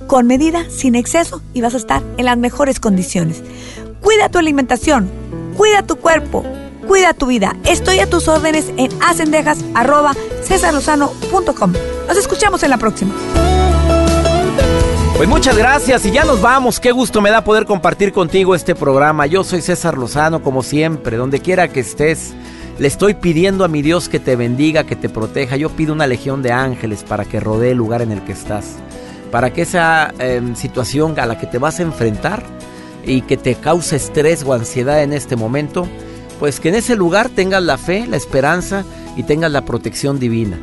con 0.08 0.26
medida, 0.26 0.68
sin 0.68 0.96
exceso 0.96 1.42
y 1.54 1.60
vas 1.60 1.74
a 1.74 1.78
estar 1.78 2.02
en 2.16 2.24
las 2.24 2.36
mejores 2.36 2.80
condiciones. 2.80 3.42
Cuida 4.00 4.28
tu 4.28 4.38
alimentación, 4.38 5.08
cuida 5.56 5.86
tu 5.86 5.96
cuerpo, 5.96 6.44
cuida 6.90 7.14
tu 7.14 7.26
vida. 7.26 7.54
Estoy 7.66 8.00
a 8.00 8.10
tus 8.10 8.26
órdenes 8.26 8.72
en 8.76 8.90
acendejas.cesarlozano.com. 9.00 11.72
Nos 12.08 12.18
escuchamos 12.18 12.64
en 12.64 12.70
la 12.70 12.78
próxima. 12.78 13.14
Pues 15.16 15.28
muchas 15.28 15.56
gracias 15.56 16.04
y 16.04 16.10
ya 16.10 16.24
nos 16.24 16.42
vamos. 16.42 16.80
Qué 16.80 16.90
gusto 16.90 17.20
me 17.20 17.30
da 17.30 17.44
poder 17.44 17.64
compartir 17.64 18.12
contigo 18.12 18.56
este 18.56 18.74
programa. 18.74 19.26
Yo 19.26 19.44
soy 19.44 19.60
César 19.60 19.96
Lozano, 19.96 20.42
como 20.42 20.64
siempre, 20.64 21.16
donde 21.16 21.38
quiera 21.38 21.68
que 21.68 21.78
estés. 21.78 22.32
Le 22.80 22.88
estoy 22.88 23.14
pidiendo 23.14 23.64
a 23.64 23.68
mi 23.68 23.82
Dios 23.82 24.08
que 24.08 24.18
te 24.18 24.34
bendiga, 24.34 24.82
que 24.82 24.96
te 24.96 25.08
proteja. 25.08 25.56
Yo 25.56 25.70
pido 25.70 25.92
una 25.92 26.08
legión 26.08 26.42
de 26.42 26.50
ángeles 26.50 27.04
para 27.04 27.24
que 27.24 27.38
rodee 27.38 27.70
el 27.70 27.78
lugar 27.78 28.02
en 28.02 28.10
el 28.10 28.24
que 28.24 28.32
estás. 28.32 28.78
Para 29.30 29.52
que 29.52 29.62
esa 29.62 30.12
eh, 30.18 30.42
situación 30.56 31.16
a 31.20 31.26
la 31.26 31.38
que 31.38 31.46
te 31.46 31.58
vas 31.58 31.78
a 31.78 31.84
enfrentar 31.84 32.42
y 33.04 33.22
que 33.22 33.36
te 33.36 33.54
cause 33.54 33.94
estrés 33.94 34.42
o 34.42 34.54
ansiedad 34.54 35.04
en 35.04 35.12
este 35.12 35.36
momento, 35.36 35.86
pues 36.40 36.58
que 36.58 36.70
en 36.70 36.74
ese 36.74 36.96
lugar 36.96 37.28
tengas 37.28 37.62
la 37.62 37.76
fe, 37.76 38.06
la 38.06 38.16
esperanza 38.16 38.84
y 39.14 39.24
tengas 39.24 39.52
la 39.52 39.66
protección 39.66 40.18
divina. 40.18 40.58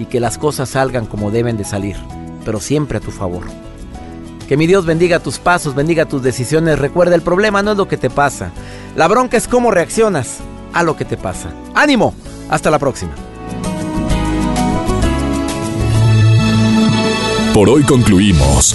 Y 0.00 0.06
que 0.06 0.20
las 0.20 0.38
cosas 0.38 0.70
salgan 0.70 1.04
como 1.04 1.30
deben 1.30 1.58
de 1.58 1.64
salir, 1.64 1.96
pero 2.44 2.60
siempre 2.60 2.96
a 2.96 3.00
tu 3.00 3.10
favor. 3.10 3.44
Que 4.48 4.56
mi 4.56 4.66
Dios 4.66 4.86
bendiga 4.86 5.18
tus 5.18 5.38
pasos, 5.38 5.74
bendiga 5.74 6.06
tus 6.06 6.22
decisiones. 6.22 6.78
Recuerda, 6.78 7.14
el 7.14 7.20
problema 7.20 7.62
no 7.62 7.72
es 7.72 7.76
lo 7.76 7.86
que 7.86 7.98
te 7.98 8.08
pasa. 8.08 8.52
La 8.96 9.06
bronca 9.06 9.36
es 9.36 9.46
cómo 9.46 9.70
reaccionas 9.70 10.38
a 10.72 10.82
lo 10.82 10.96
que 10.96 11.04
te 11.04 11.18
pasa. 11.18 11.50
¡Ánimo! 11.74 12.14
Hasta 12.48 12.70
la 12.70 12.78
próxima. 12.78 13.12
Por 17.52 17.68
hoy 17.68 17.82
concluimos. 17.82 18.74